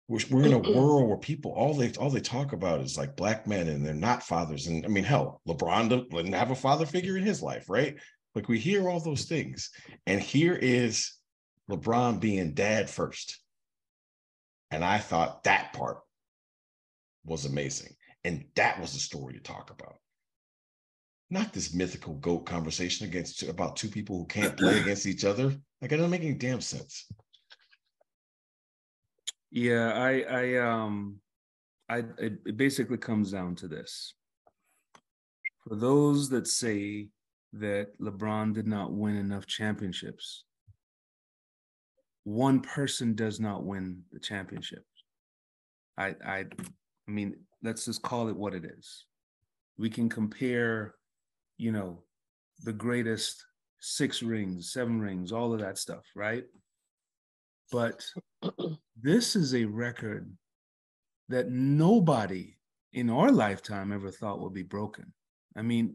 [0.09, 3.17] we're, we're in a world where people all they all they talk about is like
[3.17, 4.69] black men and they're not fathers.
[4.69, 7.97] And I mean, hell, LeBron didn't have a father figure in his life, right?
[8.35, 9.71] Like we hear all those things.
[10.07, 11.13] And here is
[11.71, 13.41] LeBron being dad first.
[14.71, 15.99] And I thought that part
[17.25, 17.95] was amazing.
[18.25, 19.97] And that was the story to talk about.
[21.31, 25.55] Not this mythical goat conversation against about two people who can't play against each other.
[25.81, 27.07] Like it doesn't make any damn sense.
[29.51, 31.21] Yeah, I I um
[31.89, 34.15] I it, it basically comes down to this.
[35.67, 37.09] For those that say
[37.55, 40.45] that LeBron did not win enough championships,
[42.27, 44.85] one person does not win the championship.
[45.97, 46.39] I I
[47.07, 49.05] I mean, let's just call it what it is.
[49.79, 50.97] We can compare,
[51.57, 52.03] you know,
[52.65, 53.47] the greatest
[53.79, 56.43] six rings, seven rings, all of that stuff, right?
[57.71, 58.05] But
[59.01, 60.29] this is a record
[61.29, 62.57] that nobody
[62.93, 65.13] in our lifetime ever thought would be broken.
[65.57, 65.95] I mean,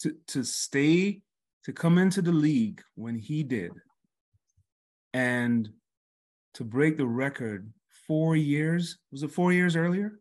[0.00, 1.20] to to stay
[1.64, 3.72] to come into the league when he did
[5.12, 5.68] and
[6.54, 7.72] to break the record
[8.06, 10.20] four years was it four years earlier?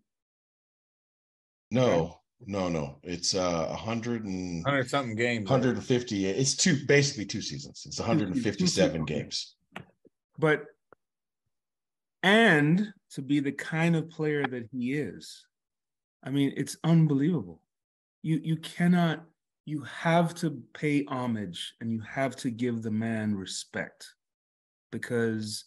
[1.71, 2.97] No no no.
[3.03, 7.83] It's uh 100 and 100 something games 150 it's two basically two seasons.
[7.85, 9.55] It's 157 games.
[10.37, 10.65] But
[12.23, 15.45] and to be the kind of player that he is
[16.23, 17.61] i mean it's unbelievable.
[18.21, 19.23] You you cannot
[19.65, 24.07] you have to pay homage and you have to give the man respect
[24.91, 25.65] because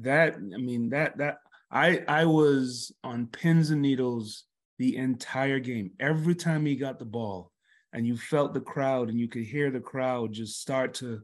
[0.00, 1.38] that i mean that that
[1.70, 4.44] i i was on pins and needles
[4.78, 5.90] the entire game.
[6.00, 7.52] Every time he got the ball
[7.92, 11.20] and you felt the crowd and you could hear the crowd just start to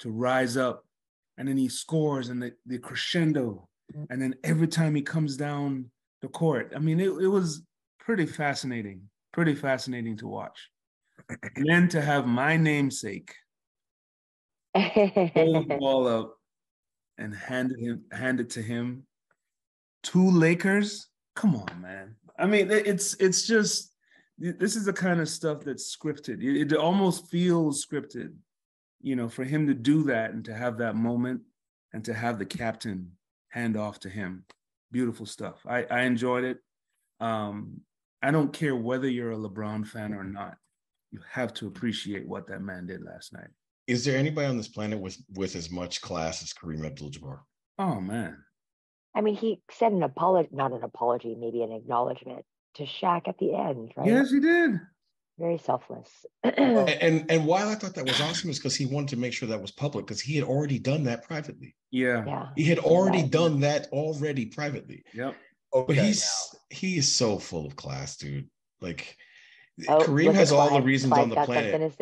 [0.00, 0.84] to rise up
[1.38, 3.68] and then he scores and the, the crescendo.
[3.92, 4.04] Mm-hmm.
[4.10, 5.90] And then every time he comes down
[6.20, 7.62] the court i mean it, it was
[8.00, 9.00] pretty fascinating
[9.32, 10.68] pretty fascinating to watch.
[11.54, 13.34] And then to have my namesake
[14.74, 16.37] hold the ball up
[17.18, 19.04] and handed him hand it to him.
[20.02, 21.08] Two lakers?
[21.34, 22.14] Come on man.
[22.38, 23.92] I mean it's it's just
[24.38, 26.42] this is the kind of stuff that's scripted.
[26.42, 28.34] It, it almost feels scripted
[29.00, 31.42] you know for him to do that and to have that moment
[31.92, 33.12] and to have the captain
[33.48, 34.44] hand off to him.
[34.92, 35.66] Beautiful stuff.
[35.68, 36.58] I i enjoyed it.
[37.20, 37.80] Um
[38.22, 40.56] i don't care whether you're a lebron fan or not.
[41.10, 43.48] You have to appreciate what that man did last night
[43.88, 47.40] is there anybody on this planet with with as much class as Kareem Abdul-Jabbar?
[47.78, 48.36] Oh man.
[49.14, 53.38] I mean, he said an apology, not an apology, maybe an acknowledgement to Shaq at
[53.38, 54.06] the end, right?
[54.06, 54.78] Yes, he did.
[55.38, 56.08] Very selfless.
[56.44, 59.32] and, and and why I thought that was awesome is because he wanted to make
[59.32, 61.74] sure that was public because he had already done that privately.
[61.90, 62.24] Yeah.
[62.26, 62.48] Yeah.
[62.56, 65.02] He had already done that already privately.
[65.14, 65.34] Yep.
[65.74, 66.58] Okay, but he's now.
[66.70, 68.48] he is so full of class, dude.
[68.80, 69.16] Like
[69.88, 71.92] oh, Kareem has all the reasons on the planet.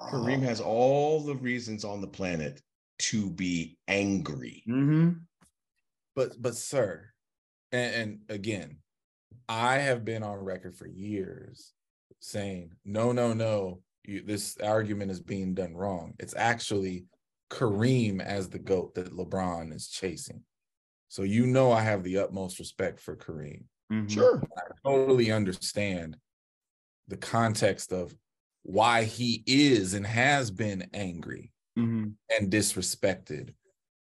[0.00, 0.12] Gonna.
[0.12, 2.60] Kareem has all the reasons on the planet
[3.00, 4.62] to be angry.
[4.68, 5.10] Mm-hmm.
[6.16, 7.10] But but sir,
[7.72, 8.78] and, and again,
[9.48, 11.72] I have been on record for years
[12.20, 13.80] saying no, no, no.
[14.04, 16.14] You, this argument is being done wrong.
[16.18, 17.04] It's actually
[17.50, 20.42] Kareem as the goat that LeBron is chasing.
[21.08, 23.64] So you know I have the utmost respect for Kareem.
[23.92, 24.06] Mm-hmm.
[24.06, 26.16] Sure, I totally understand
[27.08, 28.14] the context of
[28.62, 32.08] why he is and has been angry mm-hmm.
[32.38, 33.54] and disrespected.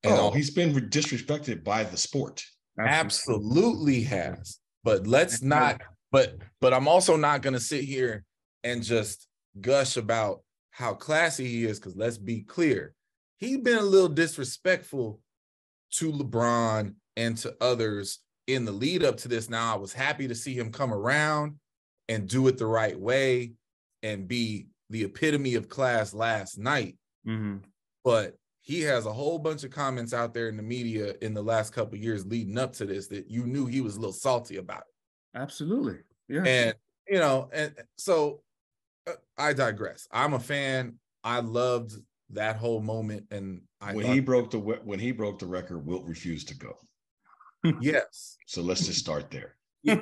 [0.02, 2.42] And oh, all, he's been disrespected by the sport.
[2.78, 4.58] Absolutely has.
[4.84, 5.80] But let's not.
[6.12, 8.24] But but I'm also not going to sit here
[8.62, 9.26] and just
[9.60, 11.78] gush about how classy he is.
[11.78, 12.94] Because let's be clear,
[13.38, 15.20] he's been a little disrespectful
[15.92, 19.50] to LeBron and to others in the lead up to this.
[19.50, 21.56] Now I was happy to see him come around
[22.08, 23.52] and do it the right way
[24.06, 26.96] and be the epitome of class last night.
[27.26, 27.56] Mm-hmm.
[28.04, 31.42] But he has a whole bunch of comments out there in the media in the
[31.42, 34.56] last couple years leading up to this that you knew he was a little salty
[34.56, 35.38] about it.
[35.38, 35.98] Absolutely.
[36.28, 36.44] Yeah.
[36.44, 36.74] And
[37.08, 38.42] you know, and so
[39.06, 40.06] uh, I digress.
[40.12, 40.94] I'm a fan.
[41.24, 41.92] I loved
[42.30, 46.04] that whole moment and I when he broke the when he broke the record Wilt
[46.06, 46.76] refused to go.
[47.80, 48.36] yes.
[48.46, 49.54] So let's just start there.
[49.86, 50.00] Yeah,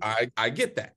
[0.00, 0.94] I, I get that.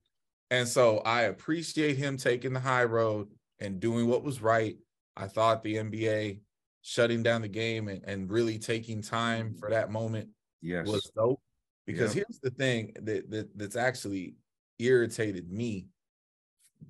[0.50, 3.28] And so I appreciate him taking the high road
[3.60, 4.76] and doing what was right.
[5.16, 6.40] I thought the NBA
[6.82, 10.28] shutting down the game and, and really taking time for that moment
[10.60, 10.86] yes.
[10.86, 11.40] was dope.
[11.86, 12.26] Because yep.
[12.26, 14.34] here's the thing that, that that's actually
[14.78, 15.86] irritated me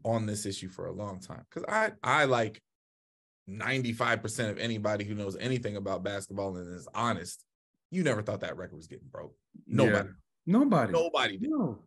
[0.04, 1.44] on this issue for a long time.
[1.48, 2.60] Because I I like
[3.48, 7.44] 95% of anybody who knows anything about basketball and is honest,
[7.90, 9.34] you never thought that record was getting broke.
[9.66, 10.08] Nobody.
[10.08, 10.14] Yeah.
[10.46, 10.92] Nobody.
[10.92, 11.50] Nobody did.
[11.50, 11.78] No.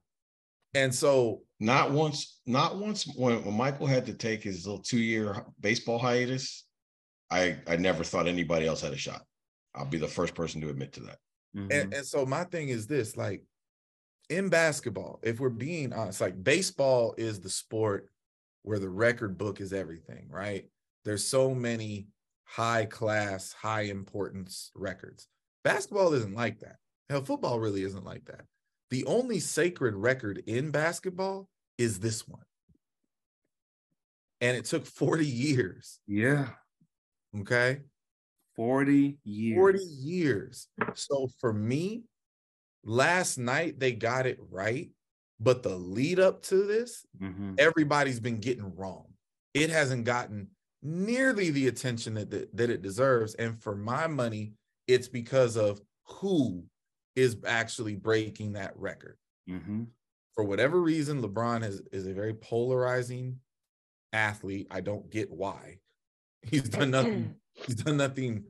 [0.75, 5.45] And so not once, not once when, when Michael had to take his little two-year
[5.59, 6.65] baseball hiatus,
[7.29, 9.21] I I never thought anybody else had a shot.
[9.75, 11.17] I'll be the first person to admit to that.
[11.55, 11.71] Mm-hmm.
[11.71, 13.43] And, and so my thing is this: like
[14.29, 18.09] in basketball, if we're being honest, like baseball is the sport
[18.63, 20.69] where the record book is everything, right?
[21.05, 22.07] There's so many
[22.45, 25.27] high class, high importance records.
[25.63, 26.77] Basketball isn't like that.
[27.09, 28.45] Hell, football really isn't like that
[28.93, 32.43] The only sacred record in basketball is this one.
[34.39, 35.99] And it took 40 years.
[36.05, 36.49] Yeah.
[37.39, 37.81] Okay.
[38.55, 39.55] 40 years.
[39.57, 40.67] 40 years.
[40.93, 42.03] So for me,
[42.83, 44.91] last night they got it right.
[45.39, 47.59] But the lead up to this, Mhm.
[47.59, 49.11] everybody's been getting wrong.
[49.55, 50.51] It hasn't gotten
[50.83, 53.33] nearly the attention that, that, that it deserves.
[53.33, 54.53] And for my money,
[54.85, 56.69] it's because of who
[57.15, 59.17] is actually breaking that record.
[59.49, 59.87] Mhm.
[60.33, 63.39] For whatever reason, LeBron is, is a very polarizing
[64.13, 64.67] athlete.
[64.71, 65.79] I don't get why.
[66.43, 68.43] He's done nothing, he's done nothing,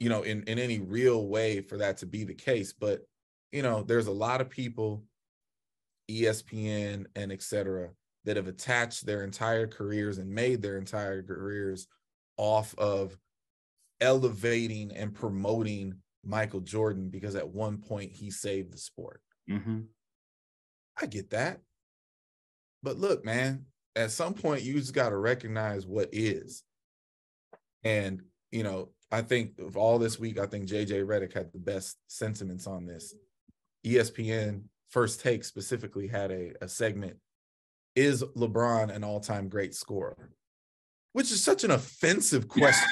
[0.00, 2.72] you know, in, in any real way for that to be the case.
[2.72, 3.06] But,
[3.52, 5.04] you know, there's a lot of people,
[6.10, 7.90] ESPN and et cetera,
[8.24, 11.86] that have attached their entire careers and made their entire careers
[12.36, 13.16] off of
[14.00, 19.20] elevating and promoting Michael Jordan because at one point he saved the sport.
[19.48, 19.86] Mhm.
[21.00, 21.60] I get that.
[22.82, 23.66] But look, man,
[23.96, 26.62] at some point you just got to recognize what is.
[27.84, 31.58] And, you know, I think of all this week, I think JJ Redick had the
[31.58, 33.14] best sentiments on this.
[33.84, 37.16] ESPN First Take specifically had a, a segment
[37.94, 40.30] Is LeBron an all time great scorer?
[41.12, 42.88] Which is such an offensive question.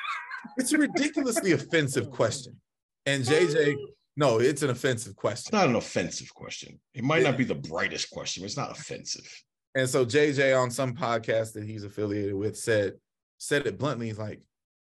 [0.58, 2.60] it's a ridiculously offensive question.
[3.06, 3.76] And JJ,
[4.16, 5.40] no, it's an offensive question.
[5.40, 5.58] It's question.
[5.58, 6.80] not an offensive question.
[6.94, 7.30] It might Yeah.
[7.30, 9.28] not be the brightest question, but it's not offensive.
[9.74, 12.94] And so JJ on some podcast that he's affiliated with said
[13.38, 14.42] said it bluntly, he's like,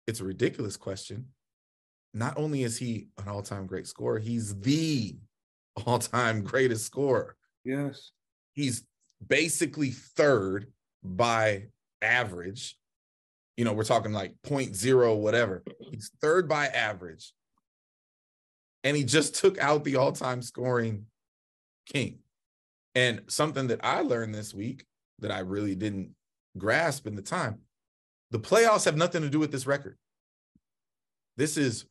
[0.07, 1.27] it's a ridiculous question.
[2.13, 5.15] Not only is he an all-time great scorer, he's the
[5.85, 7.37] all-time greatest scorer.
[7.63, 8.11] Yes.
[8.53, 8.83] He's
[9.25, 11.67] basically third by
[12.01, 12.75] average.
[13.57, 15.63] You know, we're talking like point zero, whatever.
[15.91, 17.31] He's third by average.
[18.83, 21.05] And he just took out the all-time scoring
[21.85, 22.19] king.
[22.95, 24.85] And something that I learned this week
[25.19, 26.15] that I really didn't
[26.57, 27.59] grasp in the time
[28.31, 29.97] the playoffs have nothing to do with this record.
[31.37, 31.85] This is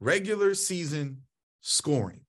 [0.00, 1.22] regular season
[1.60, 2.20] scoring.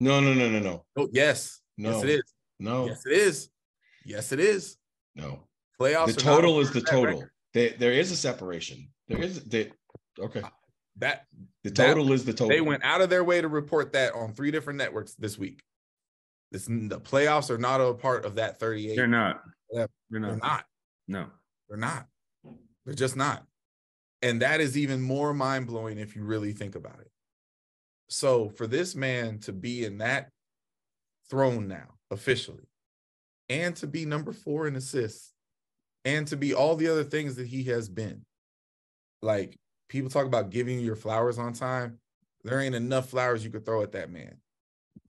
[0.00, 1.60] No, no, no, no, no, Oh, yes.
[1.76, 2.22] no, Yes, it is.
[2.60, 3.48] no, Yes, it is.
[4.04, 4.76] Yes, it is.
[5.14, 5.40] no.
[5.80, 6.14] Playoffs.
[6.14, 7.24] The total is the total.
[7.52, 8.88] There, there is a separation.
[9.08, 9.44] There is
[10.20, 10.42] okay.
[10.96, 11.26] That
[11.64, 12.48] The total is the total.
[12.48, 15.62] they went out of their way to report that on three different networks this week.
[16.52, 18.94] This the playoffs are not a part of that 38.
[18.96, 19.42] They're not.
[19.72, 20.38] They're They're not.
[20.42, 20.64] not.
[21.08, 21.26] No.
[21.68, 22.06] They're not.
[22.84, 23.44] They're just not.
[24.22, 27.10] And that is even more mind blowing if you really think about it.
[28.08, 30.30] So for this man to be in that
[31.28, 32.68] throne now, officially,
[33.48, 35.32] and to be number four in assists,
[36.04, 38.24] and to be all the other things that he has been,
[39.22, 39.56] like
[39.88, 41.98] people talk about giving you your flowers on time.
[42.42, 44.36] There ain't enough flowers you could throw at that man.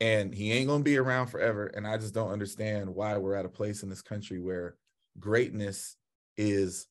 [0.01, 1.67] And he ain't going to be around forever.
[1.67, 4.75] And I just don't understand why we're at a place in this country where
[5.19, 5.95] greatness
[6.37, 6.87] is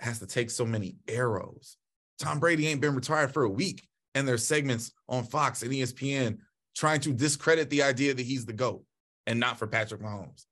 [0.00, 1.76] has to take so many arrows.
[2.20, 6.38] Tom Brady ain't been retired for a week, and there's segments on Fox and ESPN
[6.76, 8.84] trying to discredit the idea that he's the GOAT
[9.26, 10.44] and not for Patrick Mahomes.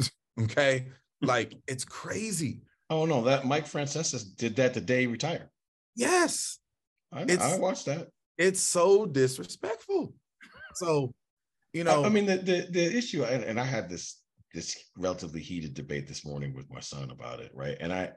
[0.40, 0.86] okay.
[1.20, 2.60] Like it's crazy.
[2.92, 5.48] Oh no, that Mike Francesa did that the day he retired.
[5.96, 6.58] Yes.
[7.12, 8.08] I, I watched that.
[8.38, 10.14] It's so disrespectful.
[10.74, 11.12] So,
[11.72, 14.20] you I- know, I, mean, the the, the issue, and, and I had this
[14.54, 17.76] this relatively heated debate this morning with my son about it, right?
[17.80, 18.12] And I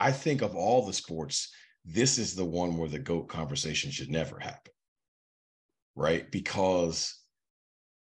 [0.00, 1.52] I think of all the sports,
[1.84, 4.72] this is the one where the goat conversation should never happen,
[5.94, 6.30] right?
[6.30, 7.18] Because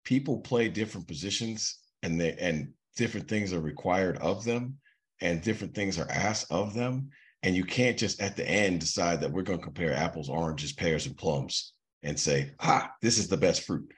[0.03, 4.77] people play different positions, and they and different things are required of them,
[5.21, 7.09] and different things are asked of them,
[7.43, 10.73] and you can't just at the end decide that we're going to compare apples, oranges,
[10.73, 13.91] pears, and plums, and say, ah, this is the best fruit,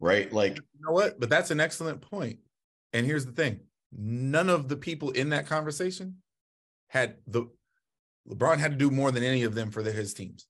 [0.00, 0.32] right?
[0.32, 1.18] Like you know what?
[1.20, 2.38] But that's an excellent point.
[2.92, 3.60] And here's the thing
[3.96, 6.16] none of the people in that conversation
[6.88, 7.46] had the
[8.28, 10.46] LeBron had to do more than any of them for the, his teams.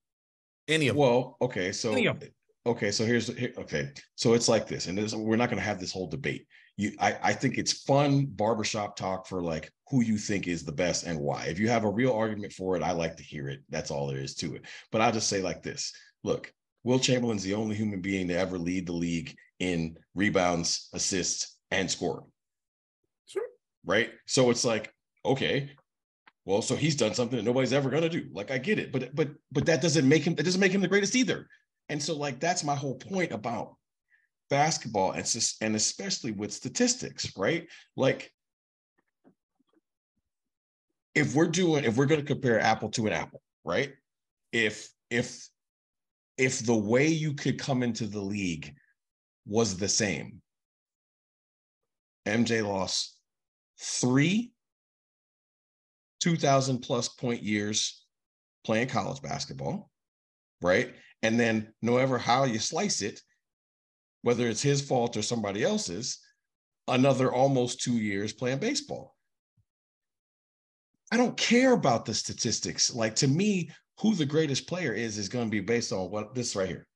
[0.66, 1.00] Any of them.
[1.00, 2.30] Well, okay, so Any of them.
[2.66, 5.64] okay, so here's here, okay, so it's like this, and this, we're not going to
[5.64, 6.46] have this whole debate.
[6.78, 10.72] You, I, I think it's fun barbershop talk for like who you think is the
[10.72, 11.46] best and why.
[11.46, 13.62] If you have a real argument for it, I like to hear it.
[13.68, 14.62] That's all there is to it.
[14.92, 16.52] But I'll just say like this: Look,
[16.84, 21.90] Wilt Chamberlain's the only human being to ever lead the league in rebounds, assists, and
[21.90, 22.26] scoring.
[23.26, 23.42] Sure.
[23.84, 24.10] Right.
[24.26, 24.94] So it's like,
[25.26, 25.70] okay,
[26.44, 28.28] well, so he's done something that nobody's ever gonna do.
[28.32, 30.80] Like I get it, but but but that doesn't make him that doesn't make him
[30.80, 31.48] the greatest either.
[31.88, 33.74] And so like that's my whole point about
[34.50, 37.68] basketball and and especially with statistics, right?
[37.96, 38.32] Like
[41.14, 43.92] if we're doing if we're going to compare apple to an apple, right?
[44.52, 45.48] If if
[46.36, 48.74] if the way you could come into the league
[49.46, 50.40] was the same.
[52.26, 53.16] MJ lost
[53.80, 54.52] three
[56.20, 58.04] 2,000 plus point years
[58.64, 59.90] playing college basketball,
[60.60, 60.94] right?
[61.22, 63.20] And then, no matter how you slice it,
[64.28, 66.18] whether it's his fault or somebody else's,
[66.86, 69.16] another almost two years playing baseball.
[71.10, 72.94] I don't care about the statistics.
[72.94, 76.34] Like to me, who the greatest player is is going to be based on what
[76.34, 76.86] this right here.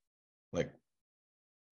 [0.53, 0.75] Like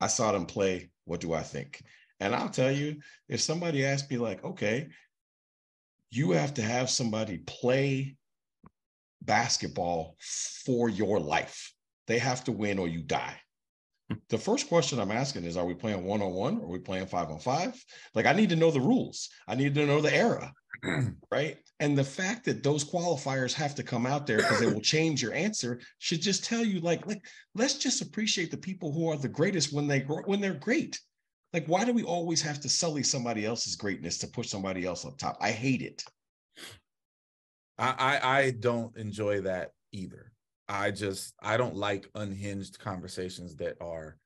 [0.00, 0.88] I saw them play.
[1.04, 1.82] What do I think?
[2.20, 2.96] And I'll tell you,
[3.28, 4.88] if somebody asked me, like, okay,
[6.11, 8.16] you have to have somebody play
[9.20, 10.16] basketball
[10.64, 11.74] for your life.
[12.06, 13.36] They have to win or you die.
[14.28, 16.61] The first question I'm asking is Are we playing one on one?
[16.61, 17.82] Are we playing five on five?
[18.14, 19.28] Like, I need to know the rules.
[19.46, 20.52] I need to know the era,
[21.30, 21.58] right?
[21.78, 25.22] And the fact that those qualifiers have to come out there because they will change
[25.22, 29.16] your answer should just tell you, like, like, let's just appreciate the people who are
[29.16, 30.98] the greatest when they when they're great.
[31.52, 35.04] Like, why do we always have to sully somebody else's greatness to push somebody else
[35.04, 35.36] up top?
[35.40, 36.04] I hate it.
[37.78, 40.32] I, I, I don't enjoy that either.
[40.70, 44.16] I just I don't like unhinged conversations that are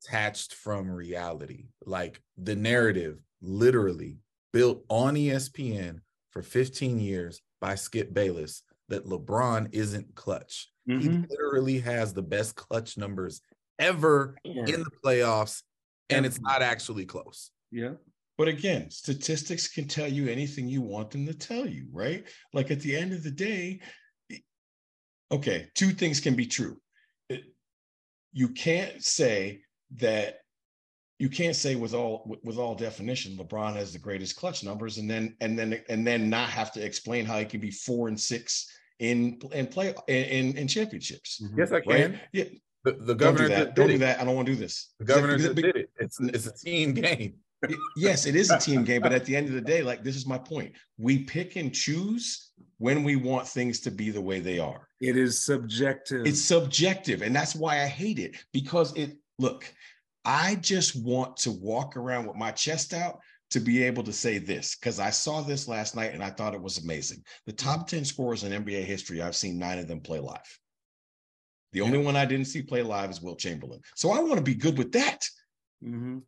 [0.00, 1.66] attached from reality.
[1.84, 4.16] Like the narrative literally
[4.54, 6.00] built on ESPN
[6.30, 10.70] for 15 years by Skip Bayless that LeBron isn't clutch.
[10.88, 11.00] Mm-hmm.
[11.00, 13.42] He literally has the best clutch numbers
[13.78, 14.64] ever yeah.
[14.64, 15.62] in the playoffs
[16.08, 17.50] and it's not actually close.
[17.70, 17.92] Yeah.
[18.38, 22.26] But again, statistics can tell you anything you want them to tell you, right?
[22.54, 23.80] Like at the end of the day,
[25.32, 26.76] okay, two things can be true.
[27.30, 27.36] Uh,
[28.32, 29.62] you can't say
[29.96, 30.38] that
[31.18, 35.08] you can't say with all with all definition LeBron has the greatest clutch numbers and
[35.08, 38.18] then and then and then not have to explain how he can be 4 and
[38.18, 41.40] 6 in in play in in championships.
[41.42, 41.58] Mm-hmm.
[41.58, 42.12] Yes, I can.
[42.12, 42.20] Right?
[42.32, 42.44] Yeah,
[42.84, 43.74] the, the governor don't do that.
[43.74, 44.20] Don't do that.
[44.20, 44.94] I don't want to do this.
[44.98, 45.90] The governor just did it.
[45.98, 47.34] It's it's a team game.
[47.96, 50.16] Yes, it is a team game, but at the end of the day, like this
[50.16, 50.72] is my point.
[50.98, 54.88] We pick and choose when we want things to be the way they are.
[55.00, 56.26] It is subjective.
[56.26, 59.16] It's subjective, and that's why I hate it because it.
[59.38, 59.72] Look,
[60.24, 64.38] I just want to walk around with my chest out to be able to say
[64.38, 67.22] this because I saw this last night and I thought it was amazing.
[67.46, 70.58] The top 10 scorers in NBA history, I've seen nine of them play live.
[71.72, 73.80] The only one I didn't see play live is Wilt Chamberlain.
[73.94, 75.20] So I want to be good with that.
[75.82, 76.18] Mm-hmm.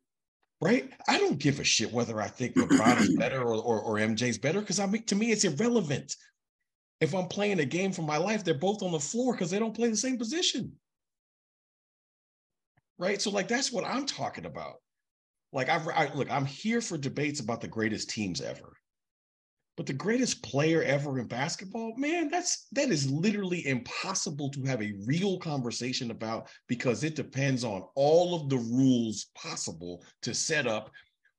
[0.65, 0.91] Right?
[1.07, 4.39] I don't give a shit whether I think LeBron is better or, or, or MJ's
[4.39, 6.17] better because I mean, to me, it's irrelevant.
[7.03, 9.59] If I'm playing a game for my life, they're both on the floor because they
[9.59, 10.73] don't play the same position.
[12.99, 13.21] Right?
[13.21, 14.77] So, like, that's what I'm talking about.
[15.53, 18.73] Like, I've, I look, I'm here for debates about the greatest teams ever.
[19.77, 24.81] But the greatest player ever in basketball, man, that's that is literally impossible to have
[24.81, 30.69] a real conversation about because it depends on all of the rules possible to set
[30.69, 30.91] up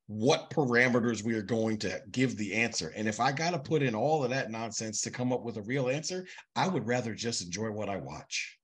[0.08, 2.92] what parameters we are going to give the answer.
[2.94, 5.56] And if I got to put in all of that nonsense to come up with
[5.56, 8.58] a real answer, I would rather just enjoy what I watch.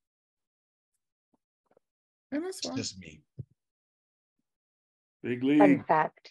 [2.30, 3.22] And that's just me.
[5.22, 5.58] Big league.
[5.58, 6.30] Fun fact.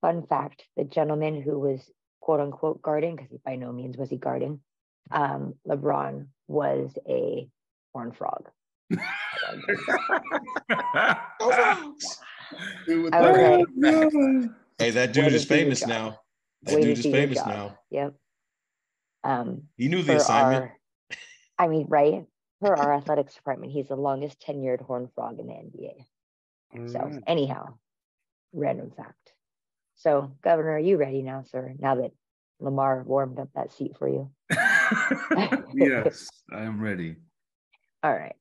[0.00, 0.64] Fun fact.
[0.76, 1.90] The gentleman who was
[2.22, 4.60] quote unquote guarding, because by no means was he guarding,
[5.10, 7.48] um, LeBron was a
[7.92, 8.48] horn frog.
[8.90, 8.98] hey,
[14.90, 16.20] that dude is famous now.
[16.62, 17.76] That dude is famous now.
[17.90, 18.14] Yep.
[19.24, 20.64] Um, he knew the assignment.
[20.64, 20.78] Our,
[21.58, 22.24] I mean, right?
[22.60, 26.92] For our athletics department, he's the longest tenured horn frog in the NBA.
[26.92, 27.74] so, anyhow,
[28.52, 29.31] random fact.
[30.02, 31.74] So, Governor, are you ready now, sir?
[31.78, 32.10] Now that
[32.58, 34.30] Lamar warmed up that seat for you.
[35.72, 37.14] yes, I am ready.
[38.02, 38.34] All right.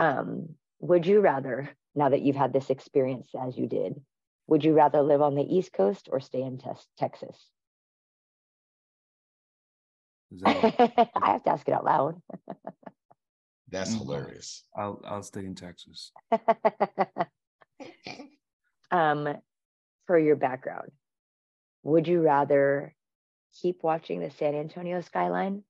[0.00, 4.00] Um, would you rather, now that you've had this experience as you did,
[4.48, 7.48] would you rather live on the East Coast or stay in te- Texas?
[10.42, 12.20] That- I have to ask it out loud.
[13.70, 13.98] That's mm-hmm.
[14.00, 14.64] hilarious.
[14.76, 16.10] I'll I'll stay in Texas.
[18.90, 19.36] um,
[20.06, 20.90] for your background,
[21.82, 22.94] would you rather
[23.60, 25.62] keep watching the San Antonio skyline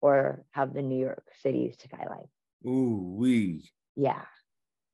[0.00, 2.28] or have the New York City skyline?
[2.66, 3.70] Ooh, we.
[3.96, 4.22] Yeah.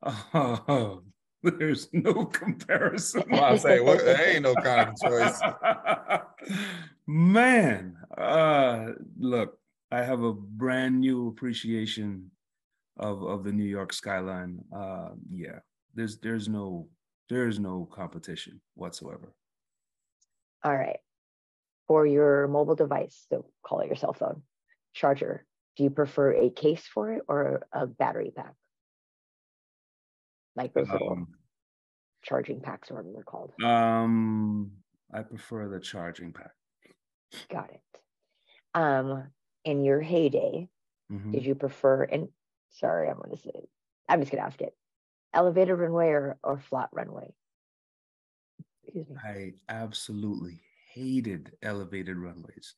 [0.03, 1.03] Oh,
[1.43, 3.25] there's no comparison.
[3.31, 5.41] Well, I say, well, there ain't no kind of choice.
[7.07, 9.59] Man, uh, look,
[9.91, 12.31] I have a brand new appreciation
[12.99, 14.59] of of the New York skyline.
[14.75, 15.61] Uh, yeah,
[15.95, 16.89] there's there's no
[17.28, 19.35] there's no competition whatsoever.
[20.62, 20.98] All right.
[21.89, 24.43] For your mobile device, so call it your cell phone,
[24.93, 25.47] charger,
[25.77, 28.55] do you prefer a case for it or a battery pack?
[30.57, 31.12] Like those little.
[31.12, 31.28] Um,
[32.23, 33.53] charging packs or whatever they're called?
[33.62, 34.73] Um,
[35.12, 36.51] I prefer the charging pack.
[37.48, 37.82] Got it.
[38.74, 39.31] Um,
[39.65, 40.69] in your heyday,
[41.12, 41.32] Mhm.
[41.32, 42.28] did you prefer and
[42.70, 43.69] sorry, I'm gonna say
[44.09, 44.77] I'm just gonna ask it.
[45.35, 47.35] Elevated runway or, or flat runway?
[48.85, 49.16] Excuse me.
[49.23, 50.61] I absolutely
[50.93, 52.74] hated elevated runways.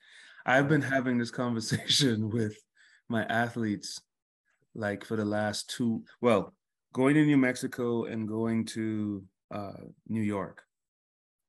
[0.47, 2.57] I've been having this conversation with
[3.09, 4.01] my athletes
[4.75, 6.55] like for the last two, well,
[6.93, 10.63] going to New Mexico and going to uh, New York.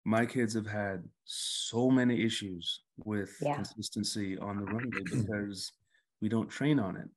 [0.05, 3.55] My kids have had so many issues with Yeah.
[3.55, 5.73] consistency on the runway because
[6.21, 7.09] we don't train on it.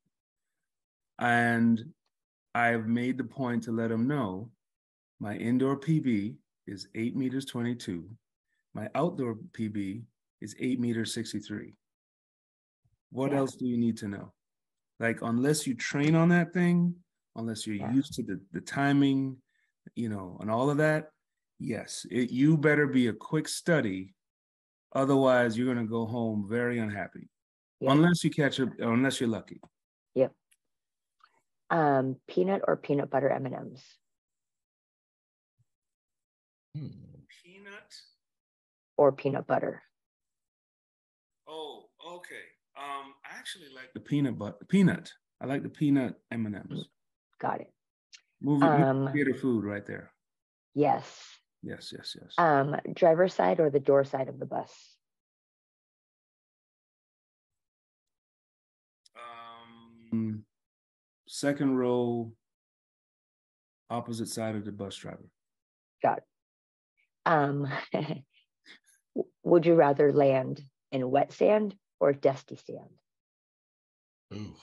[1.18, 1.94] And
[2.54, 4.50] I've made the point to let them know
[5.20, 8.08] my indoor PB is eight meters 22.
[8.74, 10.02] My outdoor PB
[10.40, 11.74] is eight meters 63.
[13.10, 13.38] What Yeah.
[13.38, 14.32] else do you need to know?
[14.98, 16.94] Like, unless you train on that thing,
[17.36, 17.92] unless you're Yeah.
[17.92, 19.40] used to the, the timing,
[19.94, 21.10] you know, and all of that,
[21.58, 24.14] yes, it, you better be a quick study.
[24.94, 27.28] Otherwise, you're going to go home very unhappy,
[27.80, 27.92] Yeah.
[27.92, 29.60] unless you catch a, unless you're lucky.
[31.72, 33.82] Um, peanut or peanut butter M&Ms?
[36.76, 36.88] Hmm.
[37.42, 37.94] Peanut.
[38.98, 39.82] or peanut butter?
[41.48, 42.44] Oh, okay.
[42.76, 45.10] Um, I actually like the peanut butter peanut.
[45.40, 46.84] I like the peanut M and M's.
[47.40, 47.72] Got it.
[48.42, 50.12] Movie Um, theater food right there.
[50.74, 51.38] Yes.
[51.62, 52.34] Yes, yes, yes.
[52.36, 54.70] Um, driver's side or the door side of the bus?
[60.12, 60.44] um,
[61.32, 62.30] second row,
[63.88, 65.30] opposite side of the bus driver.
[66.02, 66.24] Got it.
[67.24, 67.68] Um,
[69.42, 72.90] would you rather land in wet sand or dusty sand?
[74.34, 74.54] Ooh.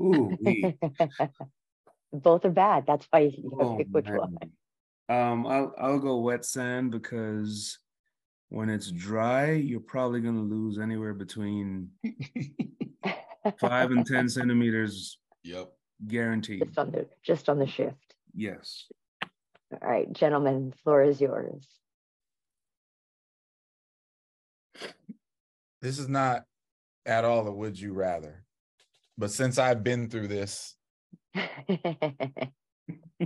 [0.00, 0.36] Ooh.
[2.12, 2.84] Both are bad.
[2.86, 4.36] That's why you gotta Oh, pick which one.
[5.08, 7.78] Um, I'll I'll go wet sand because
[8.48, 11.90] when it's dry, you're probably gonna lose anywhere between
[13.60, 15.18] five and ten centimeters,
[15.48, 15.72] Yep.
[16.06, 16.64] guaranteed.
[16.66, 18.14] Just on the just on the shift.
[18.34, 18.84] Yes.
[19.72, 21.66] All right, gentlemen, floor is yours.
[25.80, 26.44] This is not
[27.06, 28.44] at all a would you rather.
[29.16, 30.76] But since I've been through this,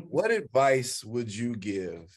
[0.09, 2.09] what advice would you give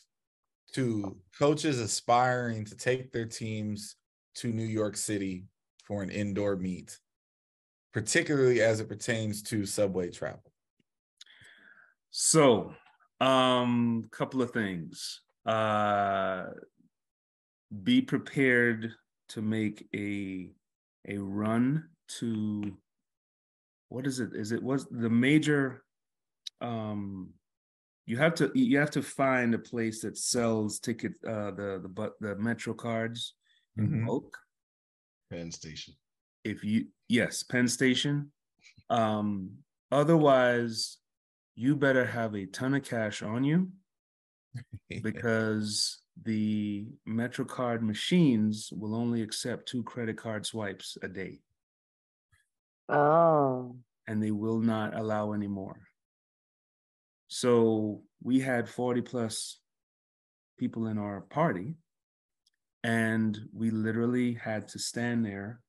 [0.73, 3.95] to coaches aspiring to take their teams
[4.35, 5.45] to New York City
[5.83, 6.99] for an indoor meet,
[7.95, 10.51] particularly as it pertains to subway travel?
[12.09, 12.73] So,
[13.21, 15.21] um, couple of things.
[15.45, 16.47] Uh,
[17.83, 18.91] be prepared
[19.29, 20.51] to make a
[21.07, 21.87] a run
[22.19, 22.77] to
[23.87, 24.31] what is it?
[24.35, 25.85] Is it was the major?
[26.59, 27.29] Um,
[28.05, 31.89] you have to you have to find a place that sells ticket uh, the the
[31.89, 33.35] but the Metro cards
[33.77, 34.05] in Mhm.
[34.05, 34.37] bulk.
[35.31, 35.95] Penn Station.
[36.45, 38.31] If you yes penn station.
[38.89, 39.51] Um
[39.91, 40.97] otherwise
[41.55, 43.69] you better have a ton of cash on you
[45.01, 51.39] because the metrocard machines will only accept two credit card swipes a day.
[52.87, 53.75] Oh,
[54.07, 55.79] and they will not allow any more.
[57.27, 59.59] So we had 40 plus
[60.57, 61.75] people in our party
[62.83, 65.59] and we literally had to stand there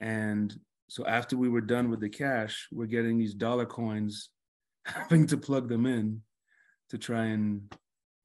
[0.00, 0.54] and
[0.88, 4.30] so after we were done with the cash we're getting these dollar coins
[4.86, 6.22] having to plug them in
[6.90, 7.72] to try and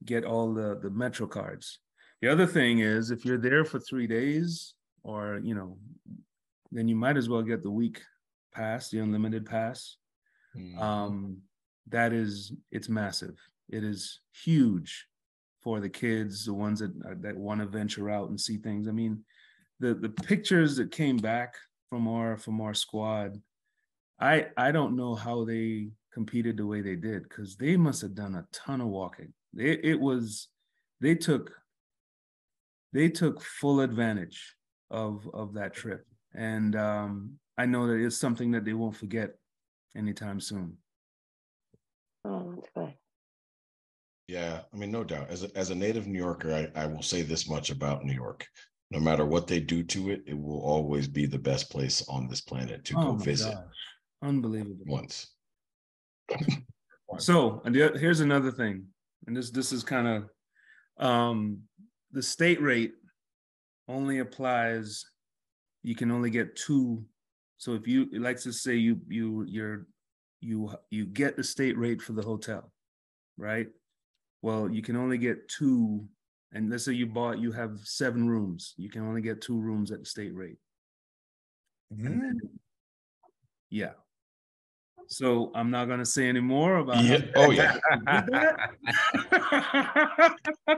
[0.04, 1.78] get all the the metro cards.
[2.20, 5.78] The other thing is if you're there for three days or you know
[6.70, 8.00] then you might as well get the week
[8.54, 9.96] pass the unlimited pass.
[10.56, 10.78] Mhm.
[10.78, 11.42] um
[11.88, 13.36] that is it's massive.
[13.68, 15.06] It is huge
[15.62, 16.92] for the kids the ones that
[17.22, 18.86] that want to venture out and see things.
[18.86, 19.24] I mean
[19.82, 21.56] the the pictures that came back
[21.90, 23.36] from our from our squad
[24.20, 28.14] i i don't know how they competed the way they did because they must have
[28.14, 30.48] done a ton of walking it, it was
[31.00, 31.50] they took
[32.92, 34.54] they took full advantage
[34.90, 39.30] of of that trip and um i know that it's something that they won't forget
[39.96, 40.76] anytime soon
[42.24, 42.94] oh, that's good.
[44.28, 45.28] Yeah, I mean, no doubt.
[45.28, 48.14] As a, as a native New Yorker, I, I will say this much about New
[48.14, 48.46] York.
[48.92, 52.28] No matter what they do to it, it will always be the best place on
[52.28, 53.64] this planet to Oh go visit gosh.
[54.22, 54.84] Unbelievable.
[54.86, 55.30] once.
[57.18, 58.86] So, and the, here's another thing,
[59.26, 61.62] and this this is kind of um,
[62.12, 62.92] the state rate
[63.88, 65.04] only applies.
[65.82, 67.04] You can only get two.
[67.56, 69.86] So if you like to say you you you're
[70.40, 72.72] you you get the state rate for the hotel,
[73.36, 73.68] right?
[74.42, 76.04] Well, you can only get two,
[76.52, 78.74] and let's say you bought, you have seven rooms.
[78.76, 80.58] You can only get two rooms at the state rate.
[81.94, 82.32] Mm.
[83.70, 83.92] Yeah.
[85.08, 87.04] So I'm not gonna say any more about.
[87.04, 87.22] Yeah.
[87.34, 87.76] Oh yeah.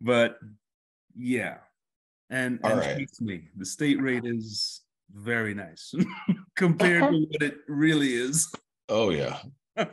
[0.00, 0.38] but
[1.16, 1.58] yeah,
[2.30, 2.96] and, and right.
[2.96, 4.80] trust me, the state rate is
[5.12, 5.94] very nice
[6.56, 8.50] compared to what it really is.
[8.88, 9.38] Oh yeah.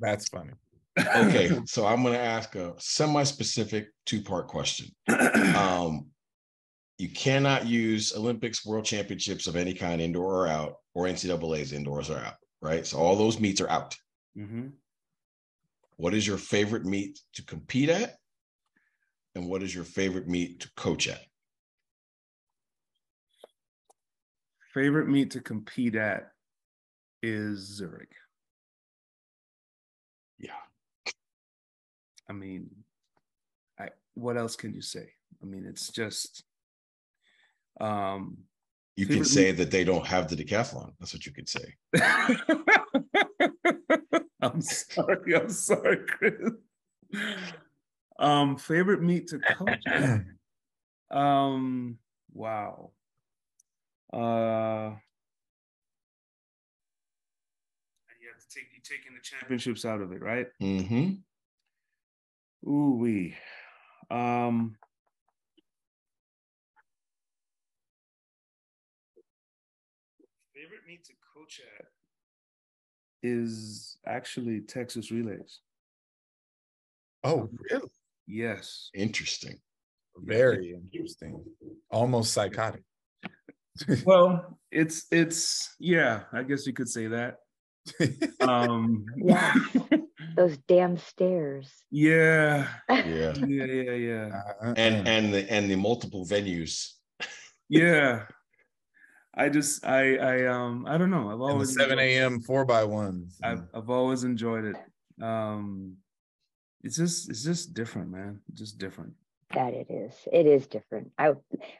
[0.00, 0.52] That's funny.
[0.98, 1.60] Okay.
[1.66, 4.88] so I'm gonna ask a semi-specific two-part question.
[5.56, 6.06] Um,
[6.98, 12.10] you cannot use Olympics, World Championships of any kind, indoor or out, or NCAA's indoors
[12.10, 12.86] or out, right?
[12.86, 13.96] So all those meets are out.
[14.36, 14.72] Mhm.
[15.96, 18.16] What is your favorite meet to compete at?
[19.34, 21.20] And what is your favorite meet to coach at?
[24.74, 26.32] Favorite meet to compete at
[27.22, 28.14] is Zurich.
[32.30, 32.70] I mean,
[33.76, 35.08] I what else can you say?
[35.42, 36.44] I mean, it's just
[37.80, 38.38] um
[38.94, 40.92] You can Favorite say that they don't have the decathlon.
[41.00, 41.74] That's what you could say.
[44.40, 46.52] I'm sorry, I'm sorry, Chris.
[48.18, 49.84] Um, favorite meat to coach.
[49.88, 50.20] at?
[51.10, 51.98] Um,
[52.32, 52.92] wow.
[54.12, 54.94] Uh
[58.06, 60.46] and you have to take you taking the championships out of it, right?
[60.62, 61.10] Mm hmm
[62.66, 63.36] Ooh wee.
[64.10, 64.76] Um
[70.54, 71.86] favorite meet to coach at
[73.22, 75.60] is actually Texas Relays.
[77.22, 77.88] Oh, really?
[78.26, 78.90] Yes.
[78.94, 79.58] Interesting.
[80.16, 81.42] Very interesting.
[81.90, 82.82] Almost psychotic.
[84.04, 87.36] Well, it's it's yeah, I guess you could say that.
[88.40, 89.54] Um Yeah.
[90.36, 91.70] Those damn stairs.
[91.90, 92.68] yeah.
[92.88, 93.32] Yeah.
[93.46, 94.42] Yeah, yeah, yeah.
[94.62, 96.92] Uh, And and the and the multiple venues.
[97.68, 98.26] Yeah.
[99.32, 101.26] I just I I um I don't know.
[101.28, 102.40] I've and the always 7 a.m.
[102.40, 103.38] four by ones.
[103.42, 104.76] I've I've always enjoyed it.
[105.22, 105.96] Um
[106.82, 108.40] it's just it's just different, man.
[108.54, 109.12] Just different.
[109.54, 110.14] That it is.
[110.32, 111.12] It is different.
[111.18, 111.34] I.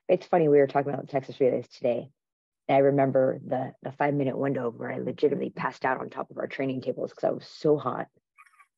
[0.09, 2.09] It's funny we were talking about Texas relays today.
[2.69, 6.31] And I remember the the five minute window where I legitimately passed out on top
[6.31, 8.07] of our training tables because I was so hot,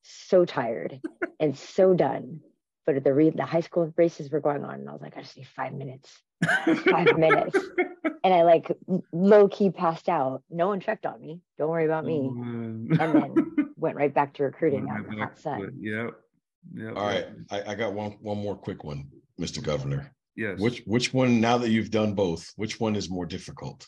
[0.03, 1.01] so tired,
[1.41, 2.41] and so done.
[2.85, 5.23] But the re- the high school races were going on, and I was like, I
[5.23, 6.11] just need five minutes,
[6.91, 7.57] five minutes.
[8.25, 8.71] And I like
[9.13, 10.43] low key passed out.
[10.51, 11.41] No one checked on me.
[11.59, 12.19] Don't worry about me.
[12.19, 13.35] and then
[13.77, 15.73] Went right back to recruiting out in the hot sun.
[15.81, 16.11] Yep.
[16.75, 16.97] Yep.
[16.97, 17.27] All right.
[17.51, 19.09] I, I got one one more quick one,
[19.41, 19.63] Mr.
[19.63, 20.13] Governor.
[20.37, 20.59] Yes.
[20.61, 23.87] Which which one now that you've done both, which one is more difficult?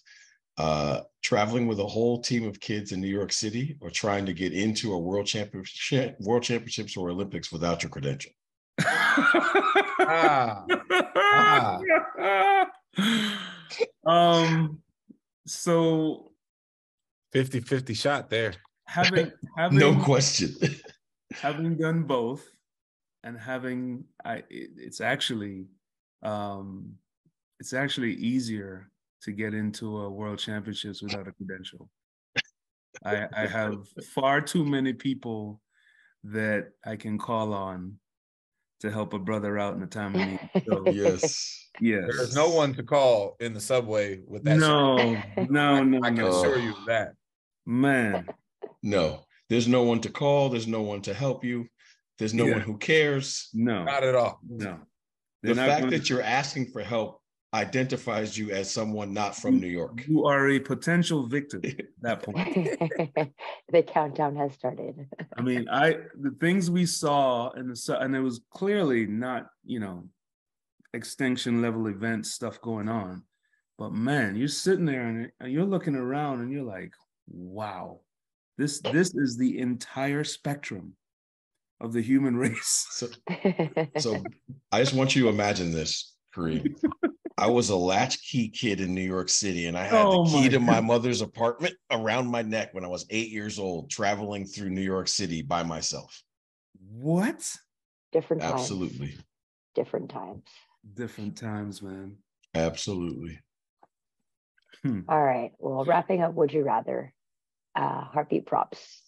[0.57, 4.33] Uh traveling with a whole team of kids in New York City or trying to
[4.35, 8.33] get into a world championship world championships or Olympics without your credential?
[10.07, 10.65] Ah.
[14.07, 14.81] um
[15.47, 16.31] so
[17.33, 18.55] 50 50 shot there.
[18.87, 20.55] having having No question.
[21.33, 22.47] having done both
[23.25, 25.67] and having i it, it's actually
[26.23, 26.95] um
[27.59, 28.91] it's actually easier
[29.25, 31.89] to get into a world championships without a credential
[33.05, 33.77] i i have
[34.15, 35.61] far too many people
[36.23, 37.95] that i can call on
[38.81, 41.69] to help a brother out in a time of need so yes.
[41.81, 44.59] yes There's no one to call in the subway with that.
[44.59, 45.51] no shot.
[45.51, 47.13] no no I can no assure you that.
[47.67, 48.27] man
[48.83, 49.25] No.
[49.51, 51.67] There's no one to call, there's no one to help you.
[52.19, 52.53] There's no Yeah.
[52.55, 53.49] one who cares.
[53.55, 54.41] no Not at all.
[54.47, 54.81] no
[55.43, 57.21] The They're not fact gonna- that you're asking for help
[57.55, 60.05] identifies you as someone not from New York.
[60.09, 62.37] you are a potential victim at that point
[63.73, 65.07] the countdown has started.
[65.37, 69.79] I mean, I the things we saw and the and it was clearly not you
[69.81, 70.05] know
[70.93, 73.23] extinction level event stuff going on,
[73.79, 76.93] but man, you're sitting there and, and you're looking around and you're like,
[77.29, 78.01] wow,
[78.59, 80.95] this this is the entire spectrum
[81.81, 82.87] of the human race.
[82.91, 83.09] So,
[83.99, 84.23] so
[84.73, 86.75] I just want you to imagine this, Kareem.
[87.39, 90.43] I was a latchkey kid in New York City, and I had Oh the key
[90.45, 94.45] my to my mother's apartment around my neck when I was eight years old, traveling
[94.45, 96.23] through New York City by myself.
[96.91, 97.53] what?
[98.13, 98.53] different times.
[98.61, 99.15] Absolutely.
[99.75, 100.45] Different times.
[100.95, 102.17] Different times, man.
[102.55, 103.41] Absolutely.
[104.83, 105.01] Hmm.
[105.09, 105.51] All right.
[105.59, 107.13] Well, wrapping up, would you rather?
[107.75, 109.03] Uh, heartbeat props.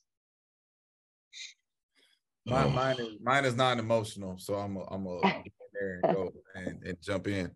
[2.47, 2.71] Mine, Oh.
[2.71, 6.15] mine is mine is not emotional, so I'm a, I'm a get in there and
[6.15, 7.51] go and, and jump in.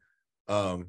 [0.49, 0.89] Um,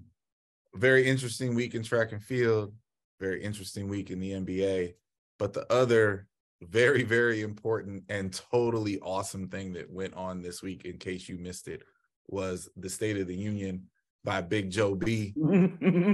[0.75, 2.73] very interesting week in track and field,
[3.19, 4.93] very interesting week in the NBA.
[5.37, 6.27] But the other
[6.61, 11.37] very, very important and totally awesome thing that went on this week, in case you
[11.37, 11.83] missed it,
[12.27, 13.87] was the State of the Union
[14.23, 15.33] by Big Joe B.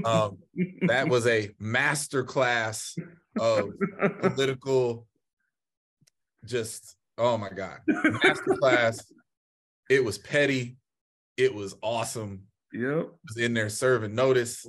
[0.06, 0.38] Um,
[0.88, 2.96] that was a master class
[3.40, 3.72] of
[4.22, 5.06] political,
[6.46, 9.12] just oh my god, master class.
[9.90, 10.78] It was petty.
[11.38, 12.44] It was awesome.
[12.74, 13.10] Yep.
[13.28, 14.66] Was in there serving notice.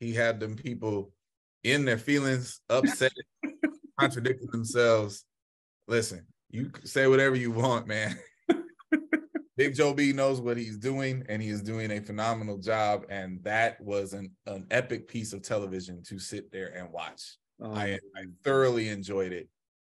[0.00, 1.12] He had them people
[1.64, 3.12] in their feelings, upset,
[4.00, 5.24] contradicting themselves.
[5.86, 8.18] Listen, you say whatever you want, man.
[9.56, 13.04] Big Joe B knows what he's doing, and he is doing a phenomenal job.
[13.10, 17.36] And that was an, an epic piece of television to sit there and watch.
[17.60, 19.48] Um, I, I thoroughly enjoyed it.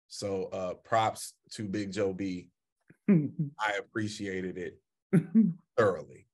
[0.09, 2.49] So uh props to Big Joe B.
[3.09, 4.79] I appreciated it
[5.77, 6.27] thoroughly.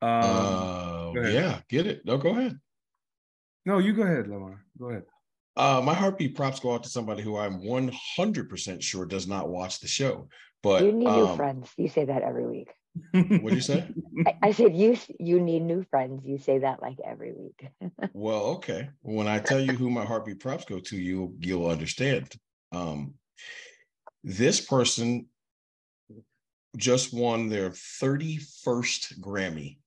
[0.00, 2.04] um, Uh, yeah, get it.
[2.04, 2.58] No, go ahead.
[3.66, 4.64] no, you go ahead, Lamar.
[4.78, 5.04] Go ahead.
[5.54, 9.80] Uh, my heartbeat props go out to somebody who I'm 100% sure does not watch
[9.80, 10.28] the show.
[10.62, 11.70] But you need new um, friends.
[11.76, 12.70] You say that every week.
[13.12, 13.88] what'd you say?
[14.26, 16.24] I, I said you you need new friends.
[16.24, 17.68] You say that like every week.
[18.14, 18.90] Well, okay.
[19.00, 22.34] When I tell you who my heartbeat props go to, you you'll understand.
[22.70, 23.14] Um,
[24.22, 25.26] this person
[26.76, 29.78] just won their 31st Grammy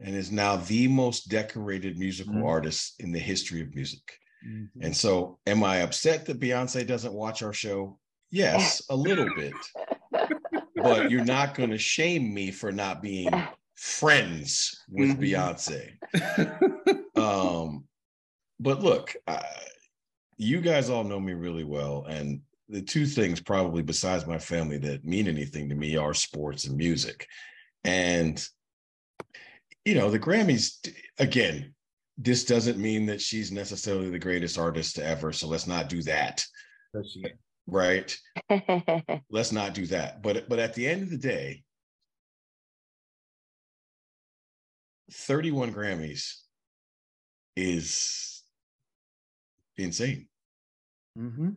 [0.00, 2.46] and is now the most decorated musical Mhm.
[2.46, 4.18] artist in the history of music.
[4.46, 4.70] Mhm.
[4.80, 7.98] And so, am I upset that Beyonce doesn't watch our show?
[8.30, 9.54] Yes, a little bit.
[10.74, 13.32] But you're not going to shame me for not being
[13.74, 15.20] friends with Mhm.
[15.20, 15.98] Beyonce.
[17.16, 17.88] Um,
[18.60, 19.42] but look, I,
[20.36, 24.78] you guys all know me really well, and the two things probably besides my family
[24.78, 27.26] that mean anything to me are sports and music.
[27.84, 28.44] And
[29.84, 31.72] you know, the Grammys again.
[32.18, 36.42] This doesn't mean that she's necessarily the greatest artist ever, so let's not do that,
[37.66, 38.16] right?
[39.30, 40.22] Let's not do that.
[40.22, 41.62] But but at the end of the day,
[45.12, 46.36] 31 Grammys
[47.54, 48.42] is
[49.76, 50.28] insane.
[51.18, 51.56] Mhm.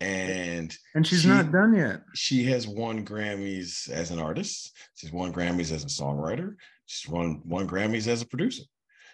[0.00, 2.00] And And she's She- not done yet.
[2.14, 4.74] she has won Grammys as an artist.
[4.94, 6.56] She's won Grammys as a songwriter.
[6.86, 8.62] She's won won Grammys as a producer.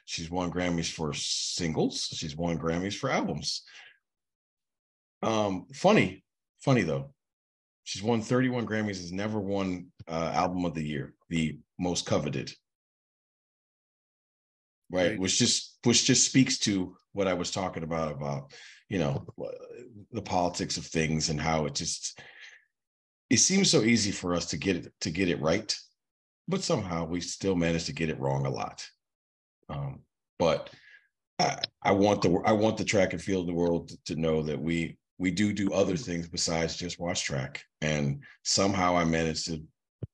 [0.05, 2.05] She's won Grammys for singles.
[2.15, 3.63] She's won Grammys for albums.
[5.23, 6.25] Um, funny,
[6.61, 7.13] funny though.
[7.83, 12.53] She's won 31 Grammys, has never won uh, album of the year, the most coveted.
[14.91, 15.19] Right, Right.
[15.19, 18.53] which just which just speaks to what I was talking about about
[18.89, 19.27] you know
[20.13, 22.21] the politics of things and how it just
[23.29, 25.77] it seems so easy for us to get it to get it right
[26.49, 28.87] but somehow we still manage to get it wrong a lot.
[29.69, 30.01] Um,
[30.39, 30.71] but
[31.39, 34.43] I, I want the i want the track and field the world to, to know
[34.43, 37.63] that we we do do other things besides just watch track.
[37.81, 39.63] And somehow i managed to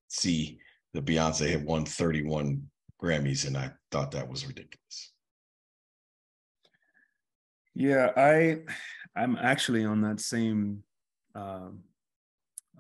[0.08, 0.58] see
[0.94, 2.62] that beyonce had won 31
[3.02, 5.11] grammys and i thought that was ridiculous
[7.74, 8.58] Yeah, I
[9.16, 10.82] I'm actually on that same
[11.34, 11.80] um,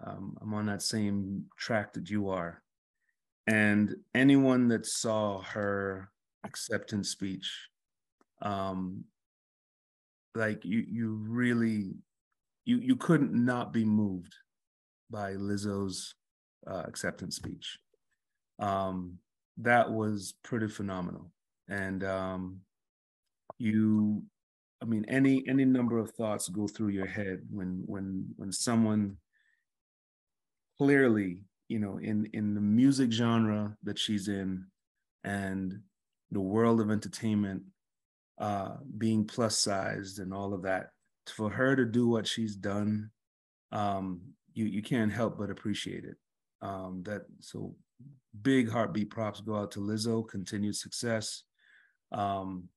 [0.04, 2.62] um, I'm on that same track that you are.
[3.46, 6.10] And anyone that saw her
[6.44, 7.50] acceptance speech,
[8.42, 9.04] um,
[10.34, 11.92] like you you really
[12.64, 14.34] you you couldn't not be moved
[15.10, 16.14] by Lizzo's
[16.66, 17.78] uh, acceptance speech.
[18.60, 19.18] Um,
[19.58, 21.32] that was pretty phenomenal.
[21.68, 22.60] And um,
[23.58, 24.22] you
[24.82, 29.16] I mean, any any number of thoughts go through your head when when when someone
[30.76, 31.38] clearly,
[31.68, 34.66] you know, in in the music genre that she's in,
[35.22, 35.80] and
[36.32, 37.62] the world of entertainment,
[38.38, 40.90] uh, being plus sized and all of that,
[41.28, 43.10] for her to do what she's done,
[43.70, 44.20] um,
[44.52, 46.16] you you can't help but appreciate it.
[46.60, 47.76] Um, that so
[48.42, 50.26] big heartbeat props go out to Lizzo.
[50.26, 51.44] Continued success.
[52.10, 52.68] Um,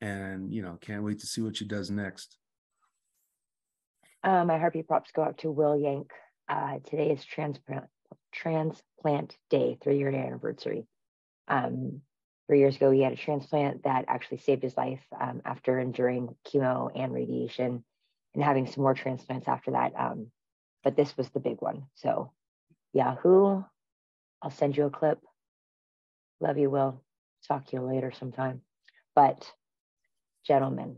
[0.00, 2.36] and you know can't wait to see what she does next
[4.22, 6.10] Uh, my heartbeat props go out to Will Yank.
[6.48, 7.84] Uh, today is transplant
[8.32, 10.86] transplant day, three year anniversary.
[11.48, 12.02] Um,
[12.46, 16.34] three years ago, he had a transplant that actually saved his life um, after enduring
[16.46, 17.84] chemo and radiation,
[18.34, 19.92] and having some more transplants after that.
[19.96, 20.30] Um,
[20.84, 21.84] but this was the big one.
[21.94, 22.32] So,
[22.92, 23.62] Yahoo,
[24.42, 25.20] I'll send you a clip.
[26.40, 27.02] Love you, Will.
[27.48, 28.60] Talk to you later sometime.
[29.14, 29.50] But,
[30.46, 30.96] gentlemen,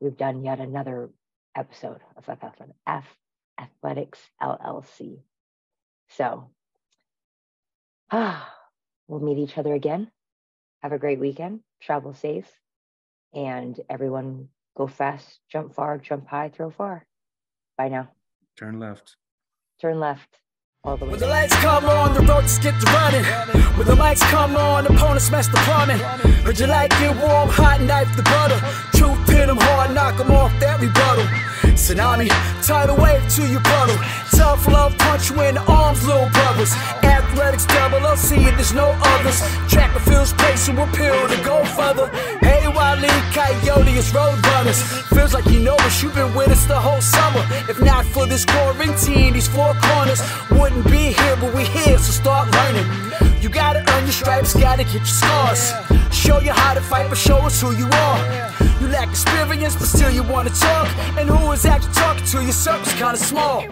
[0.00, 1.10] we've done yet another
[1.56, 2.38] episode of F,
[2.86, 3.18] F
[3.58, 5.20] Athletics LLC.
[6.08, 6.50] So,
[8.10, 8.52] ah,
[9.08, 10.10] we'll meet each other again.
[10.82, 11.60] Have a great weekend.
[11.80, 12.50] Travel safe.
[13.32, 17.06] And everyone Go fast, jump far, jump high, throw far.
[17.78, 18.10] Bye now.
[18.56, 19.16] Turn left.
[19.80, 20.40] Turn left.
[20.84, 21.06] The.
[21.06, 23.24] When the lights come on, the road just get to running.
[23.78, 25.96] When the lights come on, opponents mess the plumbing.
[26.44, 28.60] Heard you like it warm, hot, knife the butter.
[28.92, 31.24] Truth pin them hard, knock them off that rebuttal.
[31.72, 32.28] Tsunami,
[32.60, 33.96] tidal wave to your puddle.
[34.36, 36.74] Tough love, punch you in the arms, little brothers.
[37.00, 39.40] Athletics, double LC, there's no others.
[39.72, 42.08] Track the fields, pacing pill to go further.
[42.44, 42.63] Hey,
[42.94, 44.80] Wally, Coyote, it's road runners.
[45.08, 47.44] Feels like you know us, you've been with us the whole summer.
[47.68, 52.12] If not for this quarantine, these four corners wouldn't be here, but we here, so
[52.12, 52.86] start learning.
[53.42, 55.72] You gotta earn your stripes, gotta get your scars.
[56.12, 58.18] Show you how to fight, but show us who you are.
[58.80, 60.88] You lack experience, but still you wanna talk.
[61.18, 62.42] And who is actually talking to?
[62.42, 63.62] Your circle's kinda small.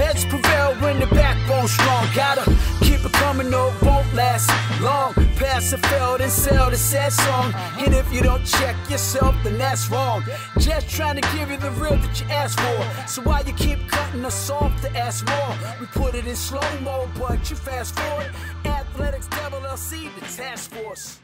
[0.00, 2.06] Heads prevail when the backbone's strong.
[2.14, 2.44] Gotta
[2.80, 4.50] keep it coming, no, won't last
[4.80, 5.14] long.
[5.36, 7.52] Pass and failed and sell the sad song.
[7.78, 10.24] And if you don't check yourself, then that's wrong.
[10.58, 13.08] Just trying to give you the real that you asked for.
[13.08, 15.56] So why you keep cutting us off to ask more?
[15.80, 18.30] We put it in slow mo, but you fast forward.
[18.64, 21.18] Athletics Double LC, the task force.